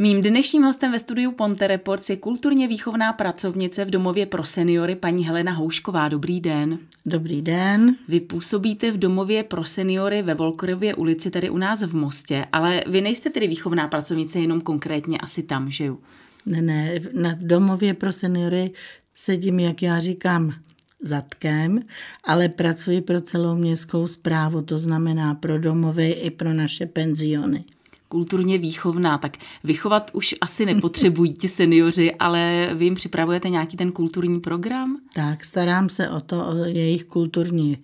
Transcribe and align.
Mým 0.00 0.22
dnešním 0.22 0.62
hostem 0.62 0.92
ve 0.92 0.98
studiu 0.98 1.32
Ponte 1.32 1.66
Reports 1.66 2.10
je 2.10 2.16
kulturně 2.16 2.68
výchovná 2.68 3.12
pracovnice 3.12 3.84
v 3.84 3.90
domově 3.90 4.26
pro 4.26 4.44
seniory 4.44 4.96
paní 4.96 5.26
Helena 5.26 5.52
Houšková. 5.52 6.08
Dobrý 6.08 6.40
den. 6.40 6.78
Dobrý 7.06 7.42
den. 7.42 7.96
Vy 8.08 8.20
působíte 8.20 8.90
v 8.90 8.98
domově 8.98 9.42
pro 9.42 9.64
seniory 9.64 10.22
ve 10.22 10.34
Volkorově 10.34 10.94
ulici, 10.94 11.30
tady 11.30 11.50
u 11.50 11.58
nás 11.58 11.82
v 11.82 11.96
Mostě, 11.96 12.46
ale 12.52 12.82
vy 12.86 13.00
nejste 13.00 13.30
tedy 13.30 13.48
výchovná 13.48 13.88
pracovnice 13.88 14.38
jenom 14.38 14.60
konkrétně 14.60 15.18
asi 15.18 15.42
tam, 15.42 15.70
že 15.70 15.84
jo? 15.84 15.98
Ne, 16.46 16.62
ne, 16.62 16.98
v 17.34 17.46
domově 17.46 17.94
pro 17.94 18.12
seniory 18.12 18.70
sedím, 19.14 19.60
jak 19.60 19.82
já 19.82 20.00
říkám, 20.00 20.54
zadkem, 21.02 21.80
ale 22.24 22.48
pracuji 22.48 23.00
pro 23.00 23.20
celou 23.20 23.54
městskou 23.54 24.06
zprávu, 24.06 24.62
to 24.62 24.78
znamená 24.78 25.34
pro 25.34 25.58
domovy 25.58 26.10
i 26.10 26.30
pro 26.30 26.52
naše 26.52 26.86
penziony 26.86 27.64
kulturně 28.08 28.58
výchovná, 28.58 29.18
tak 29.18 29.36
vychovat 29.64 30.10
už 30.14 30.34
asi 30.40 30.66
nepotřebují 30.66 31.34
ti 31.34 31.48
seniori, 31.48 32.14
ale 32.14 32.70
vy 32.74 32.84
jim 32.84 32.94
připravujete 32.94 33.48
nějaký 33.48 33.76
ten 33.76 33.92
kulturní 33.92 34.40
program? 34.40 35.00
Tak, 35.14 35.44
starám 35.44 35.88
se 35.88 36.10
o 36.10 36.20
to, 36.20 36.46
o 36.46 36.54
jejich 36.54 37.04
kulturní 37.04 37.78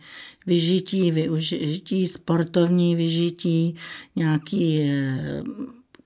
vyžití, 0.47 1.11
využití, 1.11 2.09
sportovní 2.09 2.97
vyžití, 2.97 3.75
nějaký 4.17 4.81
eh, 4.81 5.43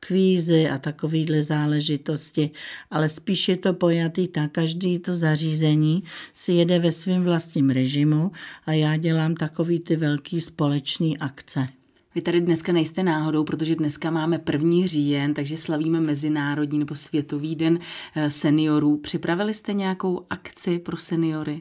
kvízy 0.00 0.68
a 0.68 0.78
takovýhle 0.78 1.42
záležitosti, 1.42 2.50
ale 2.90 3.08
spíš 3.08 3.48
je 3.48 3.56
to 3.56 3.72
pojatý 3.72 4.28
tak, 4.28 4.52
každý 4.52 4.98
to 4.98 5.14
zařízení 5.14 6.02
si 6.34 6.52
jede 6.52 6.78
ve 6.78 6.92
svém 6.92 7.24
vlastním 7.24 7.70
režimu 7.70 8.32
a 8.66 8.72
já 8.72 8.96
dělám 8.96 9.34
takový 9.34 9.80
ty 9.80 9.96
velký 9.96 10.40
společný 10.40 11.18
akce. 11.18 11.68
Vy 12.18 12.22
tady 12.22 12.40
dneska 12.40 12.72
nejste 12.72 13.02
náhodou, 13.02 13.44
protože 13.44 13.74
dneska 13.74 14.10
máme 14.10 14.38
první 14.38 14.86
říjen, 14.88 15.34
takže 15.34 15.56
slavíme 15.56 16.00
Mezinárodní 16.00 16.78
nebo 16.78 16.94
Světový 16.94 17.56
den 17.56 17.78
eh, 18.14 18.30
seniorů. 18.30 18.96
Připravili 18.96 19.54
jste 19.54 19.72
nějakou 19.72 20.22
akci 20.30 20.78
pro 20.78 20.96
seniory? 20.96 21.60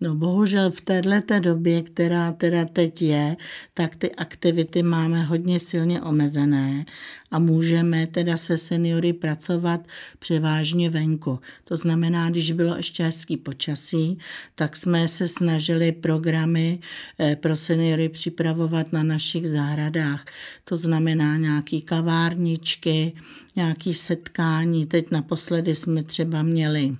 No 0.00 0.14
bohužel 0.14 0.70
v 0.70 0.80
této 0.80 1.40
době, 1.40 1.82
která 1.82 2.32
teda 2.32 2.64
teď 2.64 3.02
je, 3.02 3.36
tak 3.74 3.96
ty 3.96 4.14
aktivity 4.14 4.82
máme 4.82 5.22
hodně 5.22 5.60
silně 5.60 6.02
omezené 6.02 6.84
a 7.30 7.38
můžeme 7.38 8.06
teda 8.06 8.36
se 8.36 8.58
seniory 8.58 9.12
pracovat 9.12 9.80
převážně 10.18 10.90
venku. 10.90 11.40
To 11.64 11.76
znamená, 11.76 12.30
když 12.30 12.52
bylo 12.52 12.76
ještě 12.76 13.04
hezký 13.04 13.36
počasí, 13.36 14.18
tak 14.54 14.76
jsme 14.76 15.08
se 15.08 15.28
snažili 15.28 15.92
programy 15.92 16.78
eh, 17.20 17.36
pro 17.36 17.56
seniory 17.56 18.08
připravovat 18.08 18.92
na 18.92 19.02
našich 19.02 19.48
zahradách. 19.48 20.24
To 20.64 20.76
znamená 20.76 21.36
nějaký 21.36 21.82
kavárničky, 21.82 23.12
nějaký 23.56 23.94
setkání. 23.94 24.86
Teď 24.86 25.10
naposledy 25.10 25.74
jsme 25.74 26.02
třeba 26.02 26.42
měli 26.42 26.96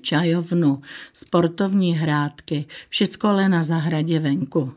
čajovnu, 0.00 0.80
sportovní 1.12 1.94
hrádky, 1.94 2.64
všecko 2.88 3.28
ale 3.28 3.48
na 3.48 3.62
zahradě 3.62 4.18
venku. 4.18 4.72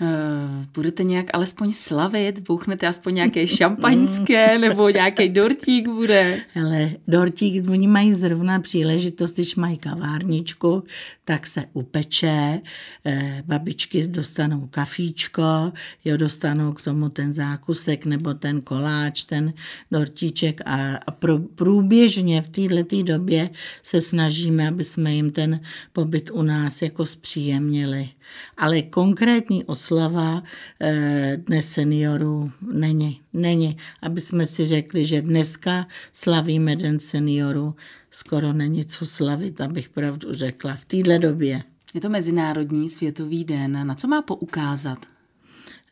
Uh, 0.00 0.64
budete 0.74 1.04
nějak 1.04 1.26
alespoň 1.32 1.72
slavit? 1.72 2.40
Bouchnete 2.40 2.86
aspoň 2.86 3.14
nějaké 3.14 3.46
šampaňské 3.46 4.58
nebo 4.58 4.88
nějaký 4.88 5.28
dortík 5.28 5.88
bude? 5.88 6.40
Hele, 6.54 6.90
dortík, 7.08 7.70
oni 7.70 7.86
mají 7.86 8.14
zrovna 8.14 8.60
příležitost, 8.60 9.34
když 9.34 9.56
mají 9.56 9.78
kavárničku, 9.78 10.82
tak 11.24 11.46
se 11.46 11.64
upeče, 11.72 12.60
eh, 13.06 13.42
babičky 13.46 14.08
dostanou 14.08 14.68
kafíčko, 14.70 15.72
jo, 16.04 16.16
dostanou 16.16 16.72
k 16.72 16.82
tomu 16.82 17.08
ten 17.08 17.32
zákusek 17.32 18.06
nebo 18.06 18.34
ten 18.34 18.60
koláč, 18.60 19.24
ten 19.24 19.52
dortíček 19.90 20.60
a, 20.66 20.96
a 21.06 21.10
pro, 21.10 21.38
průběžně 21.38 22.42
v 22.42 22.48
této 22.48 23.02
době 23.02 23.50
se 23.82 24.00
snažíme, 24.00 24.68
aby 24.68 24.84
jsme 24.84 25.14
jim 25.14 25.30
ten 25.30 25.60
pobyt 25.92 26.30
u 26.30 26.42
nás 26.42 26.82
jako 26.82 27.04
zpříjemnili. 27.04 28.08
Ale 28.56 28.82
konkrétní 28.82 29.64
oslava 29.84 30.42
eh, 30.80 31.36
dnes 31.36 31.68
seniorů 31.68 32.52
není. 32.72 33.20
Není. 33.32 33.76
Aby 34.02 34.20
jsme 34.20 34.46
si 34.46 34.66
řekli, 34.66 35.06
že 35.06 35.22
dneska 35.22 35.86
slavíme 36.12 36.76
Den 36.76 36.98
seniorů, 36.98 37.74
skoro 38.10 38.52
není 38.52 38.84
co 38.84 39.06
slavit, 39.06 39.60
abych 39.60 39.88
pravdu 39.88 40.32
řekla, 40.32 40.74
v 40.74 40.84
téhle 40.84 41.18
době. 41.18 41.62
Je 41.94 42.00
to 42.00 42.08
Mezinárodní 42.08 42.90
světový 42.90 43.44
den. 43.44 43.86
Na 43.86 43.94
co 43.94 44.08
má 44.08 44.22
poukázat? 44.22 45.13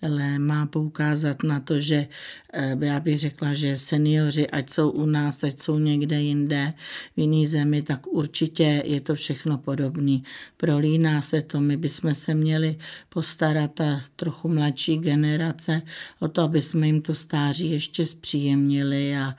Ale 0.03 0.39
má 0.39 0.67
poukázat 0.67 1.43
na 1.43 1.61
to, 1.61 1.81
že 1.81 2.07
eh, 2.53 2.77
já 2.81 3.01
bych 3.01 3.19
řekla, 3.19 3.55
že 3.55 3.77
seniori, 3.77 4.51
ať 4.51 4.71
jsou 4.71 4.91
u 4.91 5.07
nás, 5.07 5.45
ať 5.45 5.61
jsou 5.61 5.79
někde 5.79 6.23
jinde, 6.23 6.73
v 7.17 7.21
jiný 7.21 7.47
zemi, 7.47 7.83
tak 7.83 8.07
určitě 8.07 8.83
je 8.87 9.01
to 9.01 9.15
všechno 9.15 9.59
podobné. 9.59 10.19
Prolíná 10.57 11.23
se 11.23 11.43
to, 11.43 11.61
my 11.61 11.77
bychom 11.77 12.15
se 12.15 12.35
měli 12.35 12.77
postarat 13.09 13.81
a 13.81 14.01
trochu 14.17 14.49
mladší 14.49 14.99
generace 14.99 15.83
o 16.21 16.29
to, 16.29 16.43
aby 16.43 16.63
jsme 16.63 16.87
jim 16.87 17.03
to 17.03 17.15
stáří 17.15 17.71
ještě 17.71 18.07
zpříjemnili 18.07 19.17
a 19.17 19.37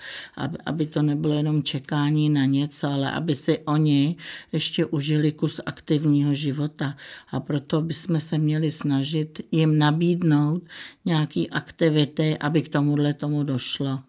aby 0.65 0.85
to 0.85 1.01
nebylo 1.01 1.33
jenom 1.33 1.63
čekání 1.63 2.29
na 2.29 2.45
něco, 2.45 2.87
ale 2.87 3.11
aby 3.11 3.35
si 3.35 3.59
oni 3.59 4.15
ještě 4.51 4.85
užili 4.85 5.31
kus 5.31 5.59
aktivního 5.65 6.33
života. 6.33 6.95
A 7.31 7.39
proto 7.39 7.81
bychom 7.81 8.19
se 8.19 8.37
měli 8.37 8.71
snažit 8.71 9.41
jim 9.51 9.77
nabídnout 9.77 10.52
navrhnout 10.53 10.69
nějaké 11.05 11.45
aktivity, 11.51 12.37
aby 12.37 12.61
k 12.61 12.69
tomuhle 12.69 13.13
tomu 13.13 13.43
došlo. 13.43 13.99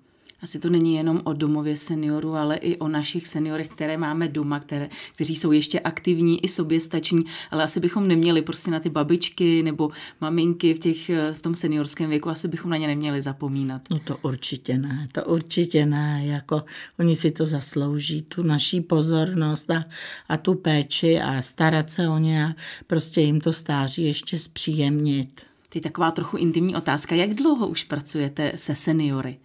Asi 0.43 0.59
to 0.59 0.71
není 0.71 0.95
jenom 0.95 1.21
o 1.25 1.33
domově 1.33 1.77
seniorů, 1.77 2.35
ale 2.35 2.57
i 2.57 2.77
o 2.77 2.89
našich 2.89 3.27
seniorech, 3.27 3.69
které 3.69 3.97
máme 3.97 4.29
doma, 4.29 4.61
které, 4.61 4.89
kteří 5.15 5.37
jsou 5.37 5.53
ještě 5.53 5.81
aktivní 5.81 6.45
i 6.45 6.49
soběstační, 6.49 7.25
ale 7.51 7.65
asi 7.65 7.81
bychom 7.81 8.09
neměli 8.09 8.43
prostě 8.43 8.71
na 8.71 8.81
ty 8.81 8.91
babičky 8.91 9.63
nebo 9.63 9.91
maminky 10.21 10.75
v, 10.75 10.79
těch, 10.79 11.11
v 11.33 11.43
tom 11.43 11.55
seniorském 11.55 12.11
věku, 12.11 12.29
asi 12.29 12.49
bychom 12.49 12.71
na 12.71 12.77
ně 12.77 12.87
neměli 12.87 13.23
zapomínat. 13.23 13.83
No 13.91 13.99
to 13.99 14.17
určitě 14.23 14.79
ne, 14.79 15.09
to 15.13 15.25
určitě 15.25 15.87
ne, 15.87 16.21
jako 16.27 16.65
oni 16.99 17.17
si 17.17 17.31
to 17.31 17.47
zaslouží, 17.47 18.23
tu 18.23 18.43
naší 18.43 18.81
pozornost 18.81 19.71
a, 19.71 19.85
a 20.29 20.37
tu 20.37 20.55
péči 20.55 21.21
a 21.21 21.43
starat 21.43 21.91
se 21.91 22.09
o 22.09 22.19
ně 22.19 22.45
a 22.45 22.55
prostě 22.87 23.21
jim 23.21 23.41
to 23.41 23.53
stáří 23.53 24.05
ještě 24.05 24.39
zpříjemnit. 24.39 25.54
Ty 25.75 25.81
taková 25.81 26.11
trochu 26.11 26.37
intimní 26.37 26.77
otázka. 26.77 27.15
Jak 27.15 27.35
dlouho 27.35 27.69
už 27.69 27.85
pracujete 27.85 28.53
se 28.57 28.75
seniory? 28.75 29.39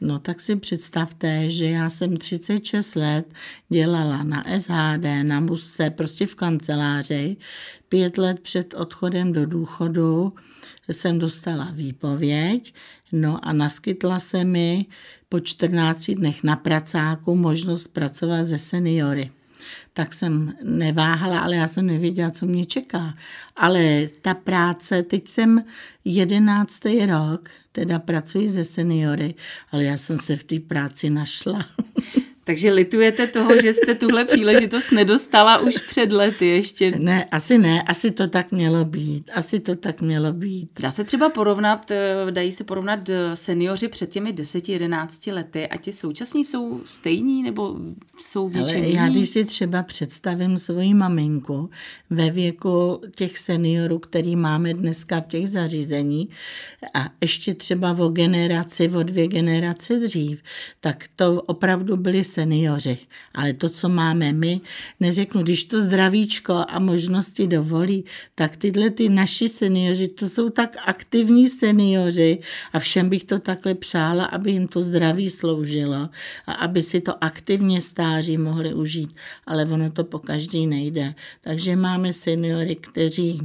No 0.00 0.18
tak 0.18 0.40
si 0.40 0.56
představte, 0.56 1.50
že 1.50 1.66
já 1.66 1.90
jsem 1.90 2.16
36 2.16 2.94
let 2.94 3.34
dělala 3.68 4.22
na 4.22 4.44
SHD, 4.58 5.04
na 5.22 5.40
musce, 5.40 5.90
prostě 5.90 6.26
v 6.26 6.34
kanceláři. 6.34 7.36
Pět 7.88 8.18
let 8.18 8.40
před 8.40 8.74
odchodem 8.74 9.32
do 9.32 9.46
důchodu 9.46 10.32
jsem 10.92 11.18
dostala 11.18 11.70
výpověď, 11.72 12.74
no 13.12 13.48
a 13.48 13.52
naskytla 13.52 14.20
se 14.20 14.44
mi 14.44 14.86
po 15.28 15.40
14 15.40 16.10
dnech 16.10 16.44
na 16.44 16.56
pracáku 16.56 17.36
možnost 17.36 17.86
pracovat 17.86 18.44
se 18.44 18.58
seniory 18.58 19.30
tak 19.92 20.12
jsem 20.12 20.54
neváhala, 20.62 21.40
ale 21.40 21.56
já 21.56 21.66
jsem 21.66 21.86
nevěděla, 21.86 22.30
co 22.30 22.46
mě 22.46 22.66
čeká. 22.66 23.14
Ale 23.56 24.08
ta 24.22 24.34
práce, 24.34 25.02
teď 25.02 25.28
jsem 25.28 25.64
jedenáctý 26.04 27.06
rok, 27.06 27.48
teda 27.72 27.98
pracuji 27.98 28.50
se 28.50 28.64
seniory, 28.64 29.34
ale 29.72 29.84
já 29.84 29.96
jsem 29.96 30.18
se 30.18 30.36
v 30.36 30.44
té 30.44 30.60
práci 30.60 31.10
našla. 31.10 31.66
Takže 32.44 32.72
litujete 32.72 33.26
toho, 33.26 33.62
že 33.62 33.72
jste 33.72 33.94
tuhle 33.94 34.24
příležitost 34.24 34.92
nedostala 34.92 35.58
už 35.58 35.78
před 35.78 36.12
lety 36.12 36.46
ještě? 36.46 36.90
Ne, 36.98 37.24
asi 37.24 37.58
ne, 37.58 37.82
asi 37.82 38.10
to 38.10 38.28
tak 38.28 38.52
mělo 38.52 38.84
být, 38.84 39.30
asi 39.34 39.60
to 39.60 39.74
tak 39.74 40.00
mělo 40.00 40.32
být. 40.32 40.70
Dá 40.80 40.90
se 40.90 41.04
třeba 41.04 41.28
porovnat, 41.28 41.90
eh, 41.90 42.14
dají 42.30 42.52
se 42.52 42.64
porovnat 42.64 43.08
eh, 43.08 43.36
seniori 43.36 43.88
před 43.88 44.10
těmi 44.10 44.32
10-11 44.32 45.32
lety 45.32 45.68
a 45.68 45.76
ti 45.76 45.92
současní 45.92 46.44
jsou 46.44 46.80
stejní 46.84 47.42
nebo 47.42 47.76
jsou 48.18 48.50
Ale 48.54 48.78
já 48.78 49.08
když 49.08 49.30
si 49.30 49.44
třeba 49.44 49.82
představím 49.82 50.58
svoji 50.58 50.94
maminku 50.94 51.70
ve 52.10 52.30
věku 52.30 53.02
těch 53.16 53.38
seniorů, 53.38 53.98
který 53.98 54.36
máme 54.36 54.74
dneska 54.74 55.20
v 55.20 55.26
těch 55.26 55.48
zařízení 55.48 56.28
a 56.94 57.10
ještě 57.20 57.54
třeba 57.54 57.96
o 57.98 58.08
generaci, 58.08 58.88
o 58.88 59.02
dvě 59.02 59.28
generace 59.28 59.98
dřív, 59.98 60.42
tak 60.80 61.04
to 61.16 61.42
opravdu 61.42 61.96
byly 61.96 62.24
seniori. 62.30 62.98
Ale 63.34 63.52
to, 63.52 63.68
co 63.68 63.88
máme 63.88 64.32
my, 64.32 64.60
neřeknu, 65.00 65.42
když 65.42 65.64
to 65.64 65.80
zdravíčko 65.80 66.64
a 66.68 66.78
možnosti 66.78 67.46
dovolí, 67.46 68.04
tak 68.34 68.56
tyhle 68.56 68.90
ty 68.90 69.08
naši 69.08 69.48
seniori, 69.48 70.08
to 70.08 70.28
jsou 70.28 70.50
tak 70.50 70.76
aktivní 70.86 71.48
seniori 71.48 72.38
a 72.72 72.78
všem 72.78 73.08
bych 73.08 73.24
to 73.24 73.38
takhle 73.38 73.74
přála, 73.74 74.24
aby 74.24 74.50
jim 74.50 74.68
to 74.68 74.82
zdraví 74.82 75.30
sloužilo 75.30 76.08
a 76.46 76.52
aby 76.52 76.82
si 76.82 77.00
to 77.00 77.24
aktivně 77.24 77.80
stáří 77.80 78.38
mohli 78.38 78.74
užít. 78.74 79.16
Ale 79.46 79.64
ono 79.64 79.90
to 79.90 80.04
po 80.04 80.18
každý 80.18 80.66
nejde. 80.66 81.14
Takže 81.40 81.76
máme 81.76 82.12
seniory, 82.12 82.76
kteří 82.76 83.40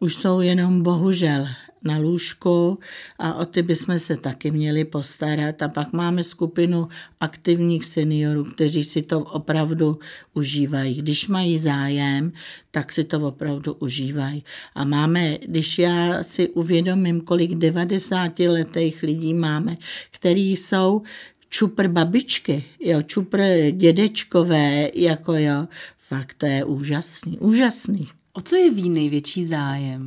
už 0.00 0.14
jsou 0.14 0.40
jenom 0.40 0.82
bohužel 0.82 1.46
na 1.84 1.98
lůžku 1.98 2.78
a 3.18 3.34
o 3.34 3.44
ty 3.44 3.62
bychom 3.62 3.98
se 3.98 4.16
taky 4.16 4.50
měli 4.50 4.84
postarat. 4.84 5.62
A 5.62 5.68
pak 5.68 5.92
máme 5.92 6.22
skupinu 6.22 6.88
aktivních 7.20 7.84
seniorů, 7.84 8.44
kteří 8.44 8.84
si 8.84 9.02
to 9.02 9.20
opravdu 9.20 9.98
užívají. 10.34 10.94
Když 10.94 11.28
mají 11.28 11.58
zájem, 11.58 12.32
tak 12.70 12.92
si 12.92 13.04
to 13.04 13.20
opravdu 13.20 13.72
užívají. 13.72 14.44
A 14.74 14.84
máme, 14.84 15.38
když 15.38 15.78
já 15.78 16.22
si 16.22 16.48
uvědomím, 16.48 17.20
kolik 17.20 17.54
90 17.54 18.38
letých 18.38 19.02
lidí 19.02 19.34
máme, 19.34 19.76
který 20.10 20.56
jsou 20.56 21.02
čupr 21.48 21.88
babičky, 21.88 22.64
jo, 22.80 23.02
čupr 23.02 23.40
dědečkové, 23.70 24.90
jako 24.94 25.34
jo, 25.34 25.68
fakt 25.98 26.34
to 26.34 26.46
je 26.46 26.64
úžasný, 26.64 27.38
úžasný. 27.38 28.06
O 28.32 28.40
co 28.40 28.56
je 28.56 28.70
ví 28.70 28.88
největší 28.88 29.44
zájem? 29.44 30.06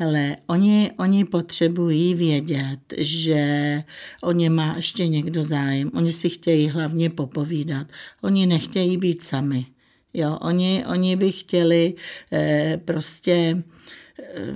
Hele, 0.00 0.36
oni, 0.46 0.90
oni 0.96 1.24
potřebují 1.24 2.14
vědět, 2.14 2.80
že 2.98 3.82
o 4.22 4.32
ně 4.32 4.50
má 4.50 4.74
ještě 4.76 5.08
někdo 5.08 5.44
zájem. 5.44 5.90
Oni 5.94 6.12
si 6.12 6.28
chtějí 6.28 6.68
hlavně 6.68 7.10
popovídat. 7.10 7.86
Oni 8.22 8.46
nechtějí 8.46 8.96
být 8.96 9.22
sami. 9.22 9.66
Jo, 10.14 10.38
oni, 10.40 10.84
oni 10.86 11.16
by 11.16 11.32
chtěli 11.32 11.94
eh, 12.32 12.80
prostě 12.84 13.62
eh, 14.22 14.54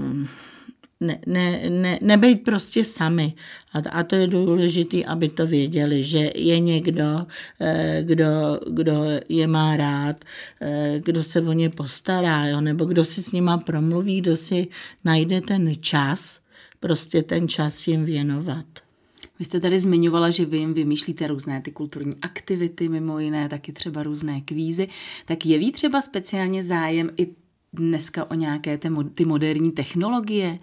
ne, 1.02 1.18
ne, 1.26 1.70
ne, 1.70 1.98
nebejt 2.02 2.44
prostě 2.44 2.84
sami. 2.84 3.34
A, 3.72 3.78
a 3.90 4.02
to 4.02 4.16
je 4.16 4.26
důležité, 4.26 5.04
aby 5.04 5.28
to 5.28 5.46
věděli, 5.46 6.04
že 6.04 6.30
je 6.34 6.60
někdo, 6.60 7.26
eh, 7.60 8.02
kdo, 8.02 8.60
kdo 8.70 9.04
je 9.28 9.46
má 9.46 9.76
rád, 9.76 10.24
eh, 10.60 11.00
kdo 11.04 11.24
se 11.24 11.40
o 11.40 11.52
ně 11.52 11.70
postará, 11.70 12.46
jo, 12.46 12.60
nebo 12.60 12.84
kdo 12.84 13.04
si 13.04 13.22
s 13.22 13.32
nima 13.32 13.58
promluví, 13.58 14.20
kdo 14.20 14.36
si 14.36 14.68
najde 15.04 15.40
ten 15.40 15.72
čas, 15.80 16.40
prostě 16.80 17.22
ten 17.22 17.48
čas 17.48 17.88
jim 17.88 18.04
věnovat. 18.04 18.66
Vy 19.38 19.44
jste 19.44 19.60
tady 19.60 19.78
zmiňovala, 19.78 20.30
že 20.30 20.44
vy 20.44 20.56
jim 20.56 20.74
vymýšlíte 20.74 21.26
různé 21.26 21.60
ty 21.60 21.70
kulturní 21.70 22.12
aktivity, 22.22 22.88
mimo 22.88 23.18
jiné 23.18 23.48
taky 23.48 23.72
třeba 23.72 24.02
různé 24.02 24.40
kvízy. 24.40 24.88
Tak 25.24 25.46
jeví 25.46 25.72
třeba 25.72 26.00
speciálně 26.00 26.64
zájem 26.64 27.10
i 27.16 27.28
dneska 27.72 28.30
o 28.30 28.34
nějaké 28.34 28.78
ty, 28.78 28.88
ty 29.14 29.24
moderní 29.24 29.72
technologie, 29.72 30.58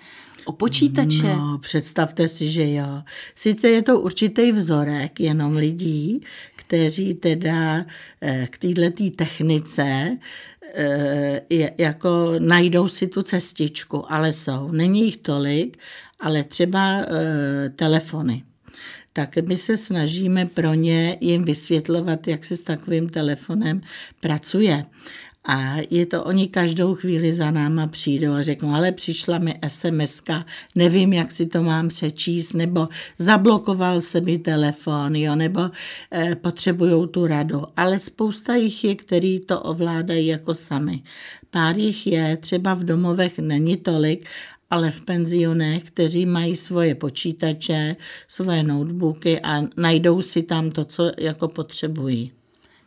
o 0.46 0.52
počítače? 0.52 1.28
No, 1.28 1.58
představte 1.58 2.28
si, 2.28 2.50
že 2.50 2.74
jo. 2.74 3.02
Sice 3.36 3.70
je 3.70 3.82
to 3.82 4.00
určitý 4.00 4.52
vzorek 4.52 5.20
jenom 5.20 5.58
lidí, 5.58 6.22
kteří 6.56 7.14
teda 7.14 7.86
eh, 8.22 8.48
k 8.52 8.58
této 8.58 9.10
technice 9.16 10.18
eh, 10.76 11.42
jako 11.78 12.34
najdou 12.40 12.88
si 12.88 13.08
tu 13.08 13.22
cestičku, 13.22 14.12
ale 14.12 14.34
jsou. 14.34 14.72
Není 14.72 15.06
jich 15.06 15.18
tolik, 15.18 15.78
ale 16.20 16.44
třeba 16.44 16.98
eh, 17.00 17.70
telefony 17.70 18.44
tak 19.14 19.36
my 19.48 19.58
se 19.58 19.78
snažíme 19.78 20.46
pro 20.46 20.74
ně 20.74 21.18
jim 21.22 21.44
vysvětlovat, 21.44 22.28
jak 22.28 22.46
se 22.46 22.58
s 22.58 22.62
takovým 22.62 23.10
telefonem 23.10 23.82
pracuje. 24.20 24.86
A 25.51 25.75
je 25.90 26.06
to, 26.06 26.24
oni 26.24 26.48
každou 26.48 26.96
chvíli 26.96 27.34
za 27.34 27.51
náma 27.51 27.88
přijdou 27.88 28.31
a 28.31 28.42
řeknou, 28.42 28.74
ale 28.74 28.92
přišla 28.92 29.38
mi 29.38 29.60
sms 29.68 30.22
nevím, 30.75 31.13
jak 31.13 31.31
si 31.31 31.46
to 31.46 31.63
mám 31.63 31.88
přečíst, 31.88 32.54
nebo 32.54 32.88
zablokoval 33.18 34.01
se 34.01 34.22
mi 34.22 34.40
telefon, 34.40 35.16
jo, 35.16 35.36
nebo 35.36 35.62
eh, 36.12 36.36
potřebují 36.36 37.07
tu 37.07 37.28
radu. 37.28 37.63
Ale 37.78 38.00
spousta 38.00 38.56
jich 38.56 38.84
je, 38.84 38.96
který 38.96 39.40
to 39.40 39.62
ovládají 39.62 40.28
jako 40.28 40.54
sami. 40.54 41.04
Pár 41.50 41.78
jich 41.78 42.07
je, 42.07 42.38
třeba 42.38 42.74
v 42.74 42.84
domovech 42.84 43.40
není 43.40 43.78
tolik, 43.78 44.25
ale 44.69 44.92
v 44.92 45.02
penzionech, 45.02 45.84
kteří 45.84 46.25
mají 46.25 46.56
svoje 46.56 46.95
počítače, 46.95 47.95
svoje 48.28 48.63
notebooky 48.63 49.40
a 49.40 49.62
najdou 49.78 50.22
si 50.22 50.44
tam 50.44 50.72
to, 50.72 50.86
co 50.86 51.12
jako 51.18 51.48
potřebují. 51.48 52.31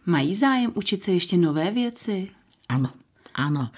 Mají 0.07 0.35
zájem 0.35 0.73
učit 0.75 1.03
se 1.03 1.13
ještě 1.13 1.37
nové 1.37 1.71
věci? 1.71 2.29
Ano, 2.69 2.91
ano. 3.35 3.71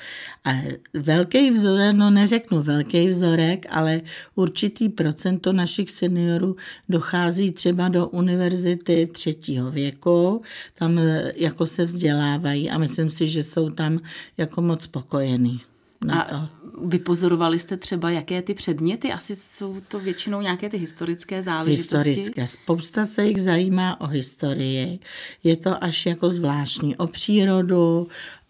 A 0.45 0.51
velký 0.95 1.51
vzorek, 1.51 1.97
no 1.97 2.11
neřeknu 2.11 2.63
velký 2.63 3.09
vzorek, 3.09 3.67
ale 3.71 4.01
určitý 4.35 4.89
procento 4.89 5.53
našich 5.53 5.91
seniorů 5.91 6.57
dochází 6.89 7.53
třeba 7.53 7.89
do 7.89 8.09
univerzity 8.09 9.07
třetího 9.13 9.71
věku, 9.71 10.43
tam 10.75 10.99
e, 10.99 11.33
jako 11.37 11.67
se 11.67 11.85
vzdělávají 11.85 12.71
a 12.71 12.79
myslím 12.79 13.11
si, 13.11 13.29
že 13.29 13.43
jsou 13.43 13.71
tam 13.71 14.01
jako 14.37 14.63
moc 14.63 14.83
spokojení. 14.83 15.61
Na 16.05 16.23
a 16.23 16.29
to. 16.29 16.49
vypozorovali 16.87 17.59
jste 17.59 17.77
třeba, 17.77 18.11
jaké 18.11 18.43
ty 18.43 18.55
předměty? 18.55 19.13
Asi 19.13 19.37
jsou 19.37 19.81
to 19.89 20.01
většinou 20.01 20.41
nějaké 20.41 20.69
ty 20.69 20.77
historické 20.77 21.43
záležitosti? 21.43 22.09
Historické. 22.09 22.47
Spousta 22.47 23.07
se 23.07 23.27
jich 23.27 23.43
zajímá 23.43 24.01
o 24.01 24.07
historii. 24.07 24.99
Je 25.45 25.57
to 25.57 25.85
až 25.85 26.07
jako 26.07 26.31
zvláštní. 26.31 26.97
O 26.97 27.07
přírodu, 27.07 28.09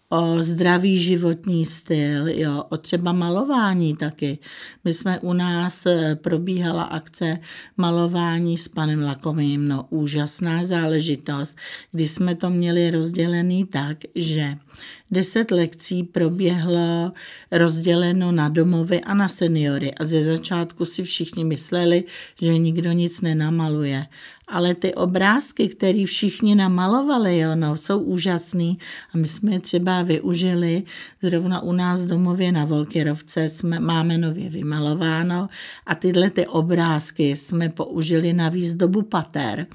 o 0.09 0.43
zdravý 0.43 0.99
životní 0.99 1.65
styl, 1.65 2.27
jo, 2.27 2.63
o 2.69 2.77
třeba 2.77 3.11
malování 3.11 3.95
taky. 3.95 4.39
My 4.83 4.93
jsme 4.93 5.19
u 5.19 5.33
nás 5.33 5.85
eh, 5.85 6.15
probíhala 6.15 6.83
akce 6.83 7.39
malování 7.77 8.57
s 8.57 8.67
panem 8.67 9.01
Lakovým, 9.01 9.67
no 9.67 9.87
úžasná 9.89 10.63
záležitost, 10.63 11.57
kdy 11.91 12.07
jsme 12.07 12.35
to 12.35 12.49
měli 12.49 12.91
rozdělený 12.91 13.65
tak, 13.65 13.97
že 14.15 14.57
deset 15.11 15.51
lekcí 15.51 16.03
proběhlo 16.03 17.11
rozděleno 17.51 18.31
na 18.31 18.49
domovy 18.49 19.01
a 19.01 19.13
na 19.13 19.27
seniory 19.27 19.93
a 19.93 20.05
ze 20.05 20.23
začátku 20.23 20.85
si 20.85 21.03
všichni 21.03 21.43
mysleli, 21.43 22.03
že 22.41 22.57
nikdo 22.57 22.91
nic 22.91 23.21
nenamaluje. 23.21 24.05
Ale 24.47 24.75
ty 24.75 24.93
obrázky, 24.93 25.67
které 25.67 26.05
všichni 26.05 26.55
namalovali, 26.55 27.37
jo, 27.37 27.55
no, 27.55 27.77
jsou 27.77 27.99
úžasný. 27.99 28.77
A 29.13 29.17
my 29.17 29.27
jsme 29.27 29.51
je 29.51 29.59
třeba 29.59 30.01
využili 30.01 30.83
zrovna 31.21 31.61
u 31.61 31.71
nás 31.71 32.03
v 32.03 32.07
domově 32.07 32.51
na 32.51 32.65
Volkyrovce, 32.65 33.49
jsme, 33.49 33.79
máme 33.79 34.17
nově 34.17 34.49
vymalováno 34.49 35.49
a 35.85 35.95
tyhle 35.95 36.29
ty 36.29 36.47
obrázky 36.47 37.35
jsme 37.35 37.69
použili 37.69 38.33
na 38.33 38.49
výzdobu 38.49 39.01
pater. 39.01 39.67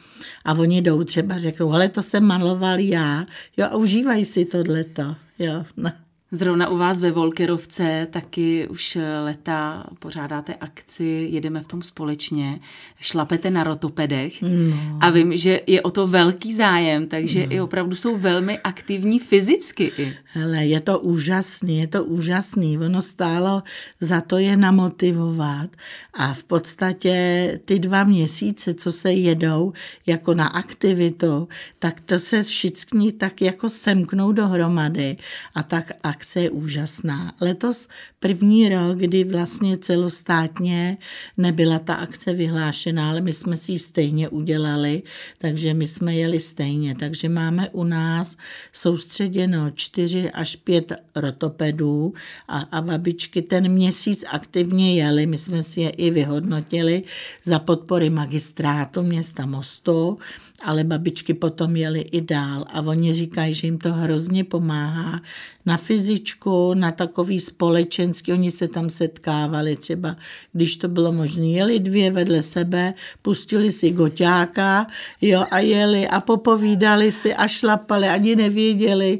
A 0.44 0.52
oni 0.52 0.82
jdou 0.82 1.04
třeba 1.04 1.38
řeknou, 1.38 1.72
ale 1.72 1.88
to 1.88 2.02
jsem 2.02 2.24
maloval 2.24 2.78
já, 2.78 3.26
jo, 3.56 3.66
a 3.70 3.76
užívají 3.76 4.24
si 4.24 4.44
tohleto, 4.44 5.16
jo, 5.40 5.64
no. 5.76 6.09
Zrovna 6.32 6.68
u 6.68 6.76
vás 6.76 7.00
ve 7.00 7.10
Volkerovce 7.10 8.06
taky 8.10 8.68
už 8.68 8.98
leta 9.24 9.86
pořádáte 9.98 10.54
akci 10.54 11.28
Jedeme 11.30 11.60
v 11.60 11.66
tom 11.66 11.82
společně, 11.82 12.60
šlapete 13.00 13.50
na 13.50 13.64
rotopedech 13.64 14.42
no. 14.42 14.99
a 15.00 15.10
vím, 15.10 15.37
že 15.37 15.60
je 15.66 15.82
o 15.82 15.90
to 15.90 16.06
velký 16.06 16.54
zájem, 16.54 17.06
takže 17.06 17.46
no. 17.46 17.52
i 17.52 17.60
opravdu 17.60 17.96
jsou 17.96 18.16
velmi 18.18 18.58
aktivní 18.58 19.18
fyzicky. 19.18 19.92
I. 19.99 20.16
Hele, 20.25 20.66
je 20.66 20.80
to 20.80 21.00
úžasný, 21.00 21.78
je 21.78 21.87
to 21.87 22.04
úžasný. 22.04 22.78
Ono 22.78 23.02
stálo 23.02 23.62
za 24.00 24.20
to 24.20 24.38
je 24.38 24.56
namotivovat 24.56 25.70
a 26.14 26.34
v 26.34 26.44
podstatě 26.44 27.60
ty 27.64 27.78
dva 27.78 28.04
měsíce, 28.04 28.75
co 28.75 28.92
se 28.92 29.12
jedou 29.12 29.72
jako 30.06 30.34
na 30.34 30.46
aktivitu, 30.46 31.49
tak 31.78 32.00
to 32.00 32.18
se 32.18 32.42
všichni 32.42 33.12
tak 33.12 33.42
jako 33.42 33.68
semknou 33.68 34.32
dohromady 34.32 35.16
a 35.54 35.62
tak 35.62 35.92
akce 36.20 36.40
je 36.40 36.50
úžasná. 36.50 37.32
Letos 37.40 37.88
první 38.18 38.68
rok, 38.68 38.98
kdy 38.98 39.24
vlastně 39.24 39.78
celostátně 39.78 40.98
nebyla 41.36 41.78
ta 41.78 41.94
akce 41.94 42.32
vyhlášená, 42.32 43.10
ale 43.10 43.20
my 43.20 43.32
jsme 43.32 43.56
si 43.56 43.72
ji 43.72 43.78
stejně 43.78 44.28
udělali, 44.28 45.02
takže 45.38 45.74
my 45.74 45.86
jsme 45.88 46.14
jeli 46.14 46.40
stejně. 46.40 46.94
Takže 46.94 47.28
máme 47.28 47.68
u 47.72 47.84
nás 47.84 48.36
soustředěno 48.72 49.70
čtyři 49.70 50.30
až 50.30 50.56
pět 50.56 50.92
rotopedů 51.14 52.12
a, 52.48 52.58
a 52.58 52.80
babičky 52.80 53.42
ten 53.42 53.68
měsíc 53.68 54.24
aktivně 54.28 54.94
jeli. 54.94 55.26
My 55.26 55.38
jsme 55.38 55.62
si 55.62 55.80
je 55.80 55.90
i 55.90 56.10
vyhodnotili 56.10 57.02
za 57.44 57.58
podpory 57.58 58.10
magistrátu 58.10 59.02
města 59.02 59.46
Mostu 59.46 60.18
ale 60.64 60.85
babičky 60.85 61.35
potom 61.35 61.76
jeli 61.76 62.00
i 62.00 62.21
dál 62.21 62.64
a 62.73 62.81
oni 62.81 63.14
říkají, 63.14 63.55
že 63.55 63.67
jim 63.67 63.79
to 63.79 63.93
hrozně 63.93 64.45
pomáhá 64.45 65.21
na 65.67 65.76
fyzičku, 65.76 66.75
na 66.75 66.93
takový 66.93 67.40
společenský, 67.40 68.33
oni 68.33 68.50
se 68.50 68.69
tam 68.69 68.90
setkávali 68.90 69.76
třeba, 69.76 70.17
když 70.52 70.76
to 70.76 70.88
bylo 70.88 71.12
možné, 71.12 71.47
jeli 71.47 71.81
dvě 71.81 72.11
vedle 72.11 72.43
sebe, 72.43 72.95
pustili 73.23 73.73
si 73.73 73.90
goťáka, 73.90 74.87
jo, 75.21 75.45
a 75.50 75.59
jeli 75.59 76.09
a 76.09 76.21
popovídali 76.21 77.12
si 77.12 77.35
a 77.35 77.49
šlapali, 77.49 78.09
ani 78.09 78.37
nevěděli, 78.37 79.19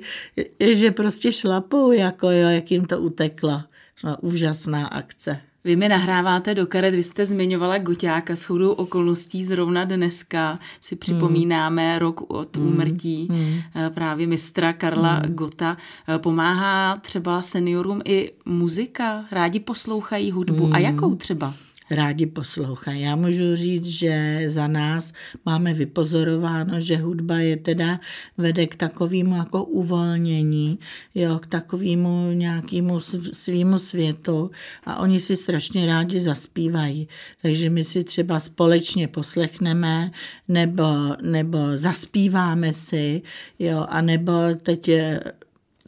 že 0.61 0.91
prostě 0.91 1.33
šlapou, 1.33 1.93
jako 1.93 2.31
jo, 2.31 2.49
jak 2.49 2.71
jim 2.71 2.85
to 2.85 2.99
uteklo. 2.99 3.63
No, 4.05 4.17
úžasná 4.21 4.87
akce. 4.87 5.50
Vy 5.65 5.77
mi 5.77 5.89
nahráváte 5.89 6.55
do 6.55 6.67
karet, 6.67 6.95
vy 6.95 7.03
jste 7.03 7.27
zmiňovala 7.27 7.79
Goťáka 7.79 8.37
s 8.37 8.43
chodou 8.43 8.71
okolností 8.71 9.45
zrovna 9.45 9.85
dneska 9.85 10.59
si 10.81 10.97
připomínáme 10.97 11.91
hmm. 11.91 11.99
rok 11.99 12.31
od 12.31 12.57
hmm. 12.57 12.67
úmrtí 12.67 13.29
hmm. 13.31 13.61
právě 13.95 14.27
mistra 14.27 14.73
Karla 14.73 15.13
hmm. 15.13 15.35
Gota. 15.35 15.77
Eh, 16.09 16.19
pomáhá 16.19 16.97
třeba 16.97 17.43
seniorům 17.43 18.01
i 18.05 18.33
muzika? 18.45 19.25
Rádi 19.31 19.61
poslouchají 19.61 20.31
hudbu? 20.31 20.65
Hmm. 20.65 20.75
A 20.75 20.79
jakou 20.79 21.15
třeba? 21.15 21.55
Rádi 21.91 22.27
poslouchají. 22.27 23.03
Já 23.03 23.17
můžu 23.17 23.57
říct, 23.57 23.87
že 23.87 24.43
za 24.47 24.67
nás 24.67 25.13
máme 25.47 25.75
vypozorováno, 25.75 26.81
že 26.81 26.97
hudba 26.97 27.39
je 27.39 27.57
teda 27.57 28.01
vede 28.39 28.67
k 28.67 28.77
takovému 28.77 29.37
jako 29.37 29.65
uvolnění, 29.65 30.79
jo, 31.15 31.39
k 31.39 31.47
takovému 31.47 32.31
nějakému 32.33 33.01
svýmu 33.33 33.79
světu 33.79 34.51
a 34.85 34.97
oni 34.97 35.21
si 35.21 35.37
strašně 35.37 35.87
rádi 35.87 36.21
zaspívají. 36.21 37.09
Takže 37.43 37.71
my 37.71 37.85
si 37.85 38.05
třeba 38.05 38.41
společně 38.41 39.09
poslechneme 39.09 40.11
nebo, 40.49 40.85
nebo 41.23 41.59
zaspíváme 41.75 42.73
si, 42.73 43.23
jo, 43.59 43.87
a 43.89 44.01
nebo 44.01 44.33
teď 44.63 44.91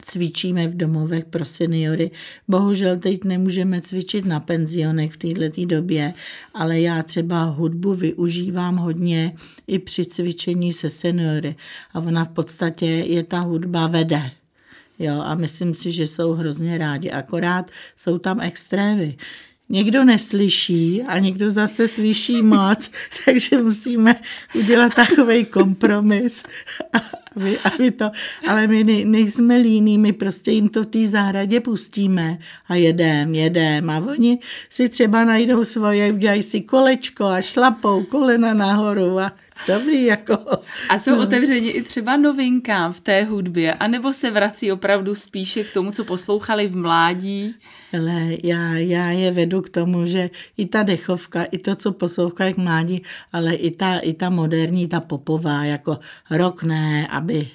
cvičíme 0.01 0.69
v 0.69 0.77
domovech 0.77 1.25
pro 1.25 1.45
seniory. 1.45 2.11
Bohužel 2.49 2.99
teď 2.99 3.25
nemůžeme 3.25 3.81
cvičit 3.81 4.25
na 4.25 4.41
penzionech 4.41 5.13
v 5.13 5.17
této 5.17 5.67
době, 5.67 6.15
ale 6.55 6.81
já 6.81 7.03
třeba 7.03 7.45
hudbu 7.45 7.95
využívám 7.95 8.77
hodně 8.77 9.35
i 9.67 9.79
při 9.79 10.05
cvičení 10.05 10.73
se 10.73 10.91
seniory. 10.91 11.57
A 11.95 11.99
ona 11.99 12.25
v 12.25 12.29
podstatě 12.29 12.87
je 12.87 13.23
ta 13.23 13.41
hudba 13.41 13.87
vede. 13.87 14.31
Jo, 14.99 15.21
a 15.21 15.35
myslím 15.35 15.75
si, 15.75 15.93
že 15.93 16.07
jsou 16.07 16.33
hrozně 16.33 16.79
rádi. 16.79 17.11
Akorát 17.11 17.71
jsou 17.97 18.19
tam 18.19 18.41
extrémy 18.41 19.17
někdo 19.73 20.05
neslyší 20.05 21.03
a 21.03 21.19
někdo 21.19 21.51
zase 21.51 21.89
slyší 21.89 22.43
moc, 22.43 22.91
takže 23.25 23.63
musíme 23.63 24.17
udělat 24.55 24.95
takový 24.95 25.45
kompromis, 25.45 26.43
aby, 27.37 27.59
aby 27.59 27.91
to, 27.91 28.11
ale 28.49 28.67
my 28.67 29.05
nejsme 29.05 29.57
líní, 29.57 29.99
my 29.99 30.13
prostě 30.13 30.51
jim 30.51 30.69
to 30.69 30.83
v 30.83 30.87
té 30.87 31.09
zahradě 31.09 31.61
pustíme 31.61 32.39
a 32.69 32.75
jedem, 32.75 33.35
jedem. 33.35 33.91
A 33.91 33.99
oni 33.99 34.39
si 34.69 34.89
třeba 34.89 35.25
najdou 35.25 35.65
svoje, 35.65 36.13
udělají 36.13 36.43
si 36.43 36.61
kolečko 36.61 37.25
a 37.25 37.41
šlapou 37.41 38.05
kolena 38.05 38.55
nahoru 38.55 39.19
a 39.19 39.33
Dobrý, 39.69 40.05
jako. 40.05 40.39
A 40.89 40.99
jsou 40.99 41.17
no. 41.17 41.23
otevřeni 41.23 41.71
i 41.71 41.83
třeba 41.83 42.17
novinkám 42.17 42.93
v 42.93 43.01
té 43.01 43.25
hudbě, 43.25 43.75
anebo 43.75 44.13
se 44.13 44.31
vrací 44.31 44.73
opravdu 44.73 45.15
spíše 45.15 45.65
k 45.65 45.73
tomu, 45.73 45.91
co 45.91 46.05
poslouchali 46.05 46.69
v 46.69 46.77
mládí? 46.77 47.55
Ale 47.99 48.29
já, 48.45 48.75
já 48.75 49.11
je 49.11 49.31
vedu 49.31 49.61
k 49.61 49.71
tomu, 49.71 50.07
že 50.07 50.31
i 50.57 50.67
ta 50.67 50.83
dechovka, 50.83 51.45
i 51.45 51.59
to, 51.59 51.75
co 51.75 51.93
poslouchají 51.93 52.55
k 52.55 52.57
mládí, 52.57 53.03
ale 53.33 53.55
i 53.55 53.71
ta, 53.71 53.99
i 53.99 54.13
ta 54.13 54.31
moderní, 54.31 54.89
ta 54.89 55.01
popová, 55.01 55.65
jako 55.65 55.99
rok 56.31 56.63
ne, 56.63 57.07
aby, 57.07 57.49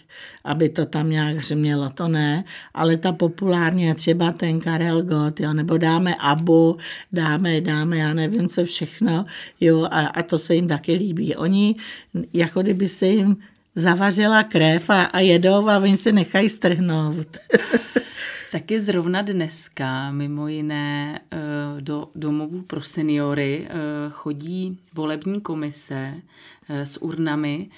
aby 0.43 0.69
to 0.69 0.85
tam 0.85 1.09
nějak 1.09 1.35
hřmělo, 1.37 1.89
to 1.89 2.07
ne, 2.07 2.43
ale 2.73 2.97
ta 2.97 3.11
populární, 3.11 3.93
třeba 3.93 4.31
ten 4.31 4.59
Karel 4.59 5.01
Gott, 5.03 5.39
jo, 5.39 5.53
nebo 5.53 5.77
dáme 5.77 6.15
Abu, 6.19 6.77
dáme, 7.11 7.61
dáme, 7.61 7.97
já 7.97 8.13
nevím 8.13 8.49
co 8.49 8.65
všechno, 8.65 9.25
jo, 9.61 9.87
a, 9.91 10.07
a 10.07 10.23
to 10.23 10.39
se 10.39 10.55
jim 10.55 10.67
taky 10.67 10.93
líbí. 10.93 11.35
Oni, 11.35 11.75
jako 12.33 12.61
kdyby 12.61 12.87
se 12.87 13.07
jim 13.07 13.37
zavařila 13.75 14.43
krev 14.43 14.89
a, 14.89 15.03
a 15.03 15.19
jedou 15.19 15.69
a 15.69 15.77
oni 15.77 15.97
se 15.97 16.11
nechají 16.11 16.49
strhnout. 16.49 17.27
Taky 18.51 18.79
zrovna 18.79 19.21
dneska, 19.21 20.11
mimo 20.11 20.47
jiné, 20.47 21.19
eh, 21.31 21.37
do 21.81 22.09
domovů 22.15 22.61
pro 22.61 22.81
seniory 22.81 23.67
eh, 23.69 23.73
chodí 24.09 24.79
volební 24.93 25.41
komise 25.41 26.13
eh, 26.69 26.85
s 26.85 27.01
urnami, 27.01 27.69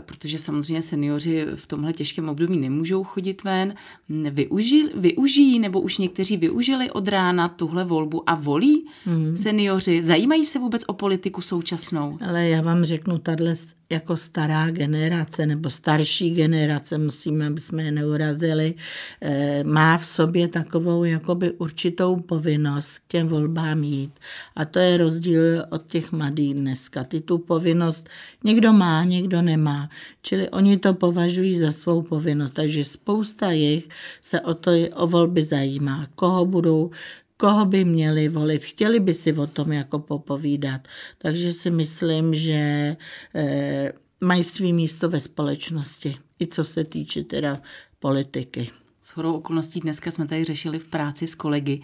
protože 0.00 0.38
samozřejmě 0.38 0.82
seniori 0.82 1.46
v 1.54 1.66
tomhle 1.66 1.92
těžkém 1.92 2.28
období 2.28 2.56
nemůžou 2.56 3.04
chodit 3.04 3.44
ven. 3.44 3.74
Využij, 4.08 4.90
využijí 4.94 5.58
nebo 5.58 5.80
už 5.80 5.98
někteří 5.98 6.36
využili 6.36 6.90
od 6.90 7.08
rána 7.08 7.48
tuhle 7.48 7.84
volbu 7.84 8.30
a 8.30 8.34
volí 8.34 8.86
mm. 9.06 9.36
seniori? 9.36 10.02
Zajímají 10.02 10.46
se 10.46 10.58
vůbec 10.58 10.84
o 10.86 10.92
politiku 10.92 11.40
současnou? 11.40 12.18
Ale 12.28 12.48
já 12.48 12.62
vám 12.62 12.84
řeknu, 12.84 13.18
tahle 13.18 13.54
jako 13.90 14.16
stará 14.16 14.70
generace 14.70 15.46
nebo 15.46 15.70
starší 15.70 16.30
generace, 16.30 16.98
musíme, 16.98 17.46
aby 17.46 17.60
jsme 17.60 17.82
je 17.82 17.90
neurazili, 17.90 18.74
eh, 19.20 19.64
má 19.64 19.98
v 19.98 20.06
sobě 20.06 20.48
takovou 20.48 21.04
jakoby 21.04 21.50
určitou 21.50 22.16
povinnost 22.16 22.98
k 22.98 23.02
těm 23.08 23.28
volbám 23.28 23.84
jít. 23.84 24.12
A 24.56 24.64
to 24.64 24.78
je 24.78 24.96
rozdíl 24.96 25.64
od 25.70 25.86
těch 25.86 26.12
mladých 26.12 26.54
dneska. 26.54 27.04
Ty 27.04 27.20
tu 27.20 27.38
povinnost 27.38 28.08
někdo 28.44 28.72
má, 28.72 29.04
někdo 29.04 29.42
nemá. 29.42 29.90
Čili 30.22 30.48
oni 30.48 30.78
to 30.78 30.94
považují 30.94 31.58
za 31.58 31.72
svou 31.72 32.02
povinnost. 32.02 32.50
Takže 32.50 32.84
spousta 32.84 33.50
jich 33.50 33.88
se 34.22 34.40
o, 34.40 34.54
to, 34.54 34.70
o 34.94 35.06
volby 35.06 35.42
zajímá. 35.42 36.06
Koho 36.14 36.46
budou 36.46 36.90
koho 37.36 37.64
by 37.64 37.84
měli 37.84 38.28
volit. 38.28 38.64
Chtěli 38.64 39.00
by 39.00 39.14
si 39.14 39.32
o 39.32 39.46
tom 39.46 39.72
jako 39.72 39.98
popovídat. 39.98 40.88
Takže 41.18 41.52
si 41.52 41.70
myslím, 41.70 42.34
že 42.34 42.96
eh, 43.34 43.92
mají 44.20 44.44
svý 44.44 44.72
místo 44.72 45.08
ve 45.08 45.20
společnosti, 45.20 46.16
i 46.40 46.46
co 46.46 46.64
se 46.64 46.84
týče 46.84 47.24
teda 47.24 47.60
politiky. 47.98 48.70
S 49.02 49.10
chodou 49.10 49.34
okolností 49.34 49.80
dneska 49.80 50.10
jsme 50.10 50.26
tady 50.26 50.44
řešili 50.44 50.78
v 50.78 50.86
práci 50.86 51.26
s 51.26 51.34
kolegy, 51.34 51.82